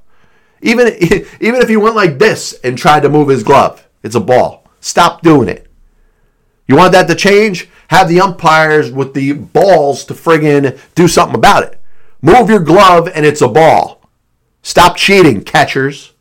Even 0.63 0.89
even 1.41 1.61
if 1.61 1.69
he 1.69 1.77
went 1.77 1.97
like 1.97 2.19
this 2.19 2.53
and 2.63 2.79
tried 2.79 3.01
to 3.01 3.09
move 3.09 3.29
his 3.29 3.43
glove, 3.43 3.87
it's 4.05 4.15
a 4.15 4.21
ball. 4.21 4.65
Stop 4.81 5.23
doing 5.23 5.49
it. 5.49 5.68
You 6.69 6.77
want 6.77 6.93
that 6.93 7.09
to 7.09 7.15
change? 7.15 7.69
Have 7.89 8.09
the 8.09 8.21
umpires 8.21 8.93
with 8.93 9.15
the 9.15 9.33
balls 9.33 10.05
to 10.05 10.15
friggin' 10.15 10.79
do 10.95 11.09
something 11.09 11.35
about 11.35 11.65
it. 11.65 11.81
Move 12.21 12.51
your 12.51 12.61
glove 12.61 13.09
and 13.13 13.25
it's 13.25 13.41
a 13.41 13.49
ball. 13.49 14.03
Stop 14.63 14.97
cheating, 14.97 15.43
catchers. 15.43 16.13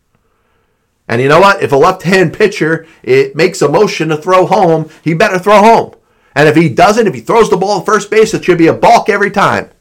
And 1.08 1.22
you 1.22 1.28
know 1.28 1.42
what? 1.42 1.62
If 1.62 1.72
a 1.72 1.76
left 1.76 2.04
hand 2.04 2.34
pitcher 2.34 2.88
it 3.04 3.36
makes 3.36 3.62
a 3.62 3.70
motion 3.70 4.10
to 4.10 4.18
throw 4.18 4.46
home, 4.46 4.90
he 5.04 5.14
better 5.14 5.38
throw 5.38 5.60
home. 5.60 5.96
And 6.34 6.48
if 6.48 6.56
he 6.56 6.70
doesn't, 6.70 7.08
if 7.08 7.14
he 7.14 7.22
throws 7.22 7.50
the 7.50 7.58
ball 7.58 7.80
at 7.80 7.86
first 7.86 8.10
base, 8.10 8.34
it 8.34 8.46
should 8.46 8.58
be 8.58 8.68
a 8.68 8.74
balk 8.74 9.10
every 9.10 9.32
time. 9.32 9.72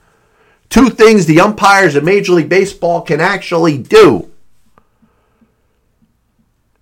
Two 0.68 0.90
things 0.90 1.26
the 1.26 1.40
umpires 1.40 1.94
in 1.94 2.04
Major 2.04 2.32
League 2.32 2.48
Baseball 2.48 3.02
can 3.02 3.20
actually 3.20 3.78
do 3.78 4.30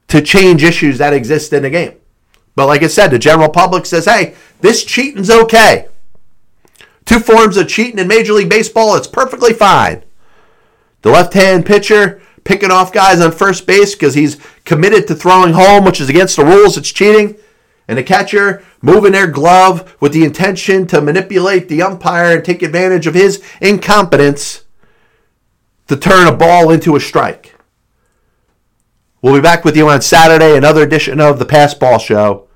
to 0.09 0.23
change 0.23 0.63
issues 0.63 0.99
that 0.99 1.13
exist 1.13 1.53
in 1.53 1.65
the 1.65 1.71
game. 1.71 1.95
But 2.55 2.67
like 2.67 2.83
I 2.83 2.87
said, 2.87 3.09
the 3.09 3.19
general 3.19 3.49
public 3.49 3.87
says, 3.87 4.05
hey, 4.05 4.35
this 4.61 4.85
cheating's 4.85 5.31
okay. 5.31 5.89
Two 7.05 7.19
forms 7.19 7.57
of 7.57 7.69
cheating 7.69 7.99
in 7.99 8.09
Major 8.09 8.33
League 8.33 8.49
Baseball, 8.49 8.97
it's 8.97 9.07
perfectly 9.07 9.53
fine. 9.53 10.05
The 11.03 11.11
left 11.11 11.35
hand 11.35 11.67
pitcher 11.67 12.23
picking 12.45 12.71
off 12.71 12.93
guys 12.93 13.21
on 13.21 13.33
first 13.33 13.67
base 13.67 13.95
because 13.95 14.15
he's 14.15 14.41
committed 14.65 15.07
to 15.09 15.15
throwing 15.15 15.55
home, 15.55 15.85
which 15.85 16.01
is 16.01 16.09
against 16.09 16.37
the 16.37 16.45
rules, 16.45 16.77
it's 16.77 16.93
cheating. 16.93 17.37
And 17.87 17.99
the 17.99 18.03
catcher 18.03 18.65
moving 18.81 19.13
their 19.13 19.27
glove 19.27 19.95
with 20.01 20.13
the 20.13 20.25
intention 20.25 20.87
to 20.87 21.03
manipulate 21.03 21.69
the 21.69 21.83
umpire 21.83 22.37
and 22.37 22.45
take 22.45 22.63
advantage 22.63 23.07
of 23.07 23.15
his 23.15 23.43
incompetence 23.61 24.65
to 25.89 25.97
turn 25.97 26.27
a 26.27 26.35
ball 26.35 26.71
into 26.71 26.97
a 26.97 27.01
strike. 27.01 27.54
We'll 29.25 29.33
be 29.33 29.41
back 29.41 29.65
with 29.65 29.75
you 29.75 29.89
on 29.89 30.03
Saturday, 30.03 30.55
another 30.55 30.83
edition 30.83 31.19
of 31.19 31.39
the 31.39 31.47
Pass 31.47 31.73
Ball 31.73 31.97
Show. 31.97 32.47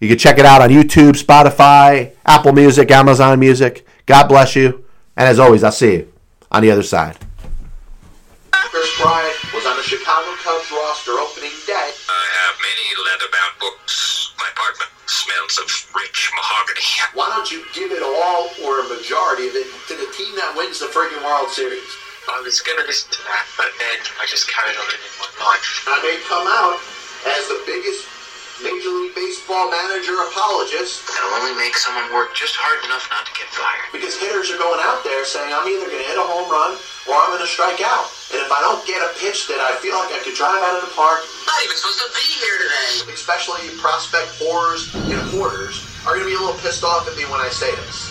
You 0.00 0.08
can 0.08 0.18
check 0.18 0.36
it 0.36 0.44
out 0.44 0.60
on 0.60 0.68
YouTube, 0.68 1.14
Spotify, 1.14 2.10
Apple 2.26 2.50
Music, 2.50 2.90
Amazon 2.90 3.38
Music. 3.38 3.86
God 4.04 4.26
bless 4.26 4.56
you. 4.56 4.84
And 5.16 5.28
as 5.28 5.38
always, 5.38 5.62
I'll 5.62 5.70
see 5.70 5.92
you 5.92 6.12
on 6.50 6.62
the 6.62 6.72
other 6.72 6.82
side. 6.82 7.16
Kris 8.50 8.98
Bryant 8.98 9.54
was 9.54 9.64
on 9.64 9.76
the 9.76 9.84
Chicago 9.84 10.34
Cubs 10.42 10.72
roster 10.72 11.12
opening 11.12 11.54
day. 11.70 11.90
I 12.10 12.24
have 12.42 12.58
many 12.58 12.86
leather-bound 13.06 13.54
books. 13.60 14.34
My 14.42 14.50
apartment 14.58 14.90
smells 15.06 15.56
of 15.62 15.70
rich 15.94 16.32
mahogany. 16.34 16.82
Why 17.14 17.30
don't 17.30 17.48
you 17.52 17.62
give 17.72 17.92
it 17.92 18.02
all 18.02 18.50
or 18.66 18.80
a 18.82 18.88
majority 18.90 19.46
of 19.46 19.54
it 19.54 19.70
to 19.86 19.94
the 19.94 20.10
team 20.18 20.34
that 20.34 20.52
wins 20.58 20.80
the 20.80 20.86
friggin' 20.86 21.22
World 21.22 21.50
Series? 21.50 22.05
I 22.26 22.40
was 22.42 22.60
gonna 22.60 22.82
listen 22.86 23.10
to 23.10 23.22
that, 23.26 23.44
but 23.56 23.70
then 23.78 23.98
I 24.20 24.26
just 24.26 24.50
carried 24.50 24.76
on 24.76 24.86
living 24.90 25.14
my 25.22 25.30
life. 25.46 25.86
I 25.86 25.96
may 26.02 26.18
come 26.26 26.46
out 26.46 26.78
as 27.26 27.46
the 27.48 27.62
biggest 27.66 28.06
Major 28.64 28.88
League 28.88 29.12
Baseball 29.12 29.68
manager 29.68 30.16
apologist 30.32 31.04
That'll 31.12 31.36
only 31.44 31.52
make 31.60 31.76
someone 31.76 32.08
work 32.08 32.32
just 32.32 32.56
hard 32.56 32.80
enough 32.88 33.04
not 33.12 33.28
to 33.28 33.32
get 33.36 33.44
fired. 33.52 33.84
because 33.92 34.16
hitters 34.16 34.48
are 34.48 34.56
going 34.56 34.80
out 34.80 35.04
there 35.04 35.28
saying 35.28 35.52
I'm 35.52 35.68
either 35.68 35.84
going 35.92 36.00
to 36.00 36.08
hit 36.08 36.16
a 36.16 36.24
home 36.24 36.48
run 36.48 36.72
or 37.04 37.12
I'm 37.20 37.36
going 37.36 37.44
to 37.44 37.52
strike 37.52 37.84
out. 37.84 38.08
And 38.32 38.40
if 38.40 38.48
I 38.48 38.64
don't 38.64 38.80
get 38.88 39.04
a 39.04 39.12
pitch 39.20 39.44
that 39.52 39.60
I 39.60 39.76
feel 39.84 39.92
like 40.00 40.08
I 40.08 40.24
could 40.24 40.32
drive 40.32 40.56
out 40.56 40.80
of 40.80 40.88
the 40.88 40.92
park, 40.96 41.20
I'm 41.20 41.52
Not 41.52 41.60
even 41.68 41.76
supposed 41.76 42.00
to 42.00 42.10
be 42.16 42.24
here 42.40 42.56
today. 42.64 43.12
especially 43.12 43.60
prospect 43.76 44.32
whores 44.40 44.88
and 45.04 45.20
hoarders, 45.36 45.84
are 46.08 46.16
going 46.16 46.24
to 46.24 46.30
be 46.32 46.36
a 46.36 46.40
little 46.40 46.56
pissed 46.64 46.80
off 46.80 47.04
at 47.04 47.12
me 47.12 47.28
when 47.28 47.44
I 47.44 47.52
say 47.52 47.68
this. 47.84 48.08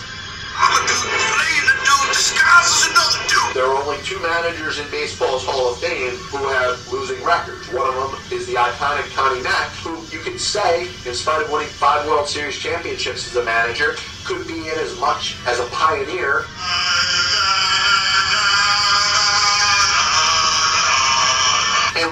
There 3.54 3.66
are 3.66 3.82
only 3.82 3.98
two 4.04 4.20
managers 4.20 4.80
in 4.80 4.90
baseball's 4.92 5.46
Hall 5.46 5.72
of 5.72 5.80
Fame 5.80 6.16
who 6.28 6.48
have 6.50 6.92
losing 6.92 7.24
records. 7.24 7.72
One 7.72 7.88
of 7.88 7.96
them 7.96 8.20
is 8.32 8.46
the 8.48 8.56
iconic 8.56 9.14
Connie 9.16 9.42
Mack, 9.42 9.70
who 9.84 9.96
you 10.16 10.22
could 10.24 10.40
say, 10.40 10.90
in 11.06 11.14
spite 11.14 11.42
of 11.42 11.50
winning 11.52 11.70
five 11.70 12.06
World 12.06 12.28
Series 12.28 12.58
championships 12.58 13.28
as 13.28 13.36
a 13.36 13.46
manager, 13.46 13.96
could 14.26 14.46
be 14.48 14.68
in 14.68 14.78
as 14.80 15.00
much 15.00 15.38
as 15.48 15.60
a 15.60 15.66
pioneer. 15.68 16.46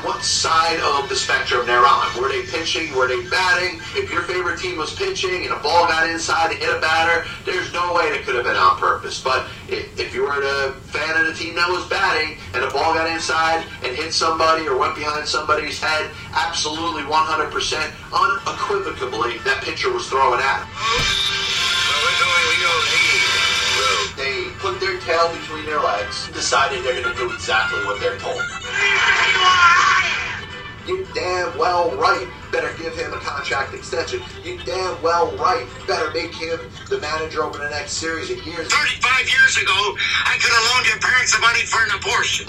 What 0.01 0.23
side 0.23 0.79
of 0.79 1.07
the 1.07 1.15
spectrum 1.15 1.67
they're 1.67 1.85
on? 1.85 2.19
Were 2.19 2.27
they 2.27 2.41
pitching? 2.43 2.93
Were 2.95 3.07
they 3.07 3.21
batting? 3.29 3.79
If 3.95 4.11
your 4.11 4.23
favorite 4.23 4.59
team 4.59 4.77
was 4.77 4.93
pitching 4.95 5.45
and 5.45 5.53
a 5.53 5.59
ball 5.59 5.87
got 5.87 6.09
inside 6.09 6.51
and 6.51 6.59
hit 6.59 6.75
a 6.75 6.81
batter, 6.81 7.25
there's 7.45 7.71
no 7.71 7.93
way 7.93 8.05
it 8.05 8.25
could 8.25 8.35
have 8.35 8.43
been 8.43 8.55
on 8.55 8.79
purpose. 8.79 9.21
But 9.21 9.47
if, 9.69 9.99
if 9.99 10.13
you 10.13 10.23
were 10.23 10.41
a 10.41 10.73
fan 10.89 11.21
of 11.21 11.27
the 11.27 11.33
team 11.33 11.55
that 11.55 11.69
was 11.69 11.87
batting 11.87 12.37
and 12.53 12.63
a 12.63 12.71
ball 12.71 12.95
got 12.95 13.07
inside 13.07 13.65
and 13.83 13.95
hit 13.95 14.13
somebody 14.13 14.67
or 14.67 14.77
went 14.77 14.95
behind 14.95 15.27
somebody's 15.27 15.79
head, 15.79 16.09
absolutely 16.33 17.03
100% 17.03 17.53
unequivocally, 18.11 19.37
that 19.45 19.61
pitcher 19.63 19.93
was 19.93 20.09
throwing 20.09 20.41
at 20.41 20.65
him. 20.65 20.69
They 24.17 24.49
put 24.59 24.79
their 24.79 24.99
tail 24.99 25.31
between 25.33 25.65
their 25.65 25.79
legs, 25.79 26.29
decided 26.29 26.83
they're 26.83 27.01
going 27.01 27.13
to 27.13 27.19
do 27.19 27.33
exactly 27.33 27.79
what 27.85 27.99
they're 27.99 28.17
told. 28.19 28.41
You 30.85 31.07
damn 31.15 31.57
well 31.57 31.95
right 31.95 32.27
better 32.51 32.75
give 32.77 32.93
him 32.95 33.13
a 33.13 33.17
contract 33.17 33.73
extension. 33.73 34.21
You 34.43 34.59
damn 34.65 35.01
well 35.01 35.35
right 35.37 35.65
better 35.87 36.11
make 36.11 36.35
him 36.35 36.59
the 36.89 36.99
manager 36.99 37.43
over 37.43 37.57
the 37.57 37.69
next 37.69 37.93
series 37.93 38.29
of 38.29 38.45
years. 38.45 38.67
35 38.67 39.29
years 39.29 39.57
ago, 39.57 39.95
I 40.25 40.37
could 40.41 40.51
have 40.51 40.75
loaned 40.75 40.87
your 40.87 40.99
parents 40.99 41.33
the 41.33 41.39
money 41.39 41.61
for 41.61 41.83
an 41.83 41.91
abortion. 41.97 42.47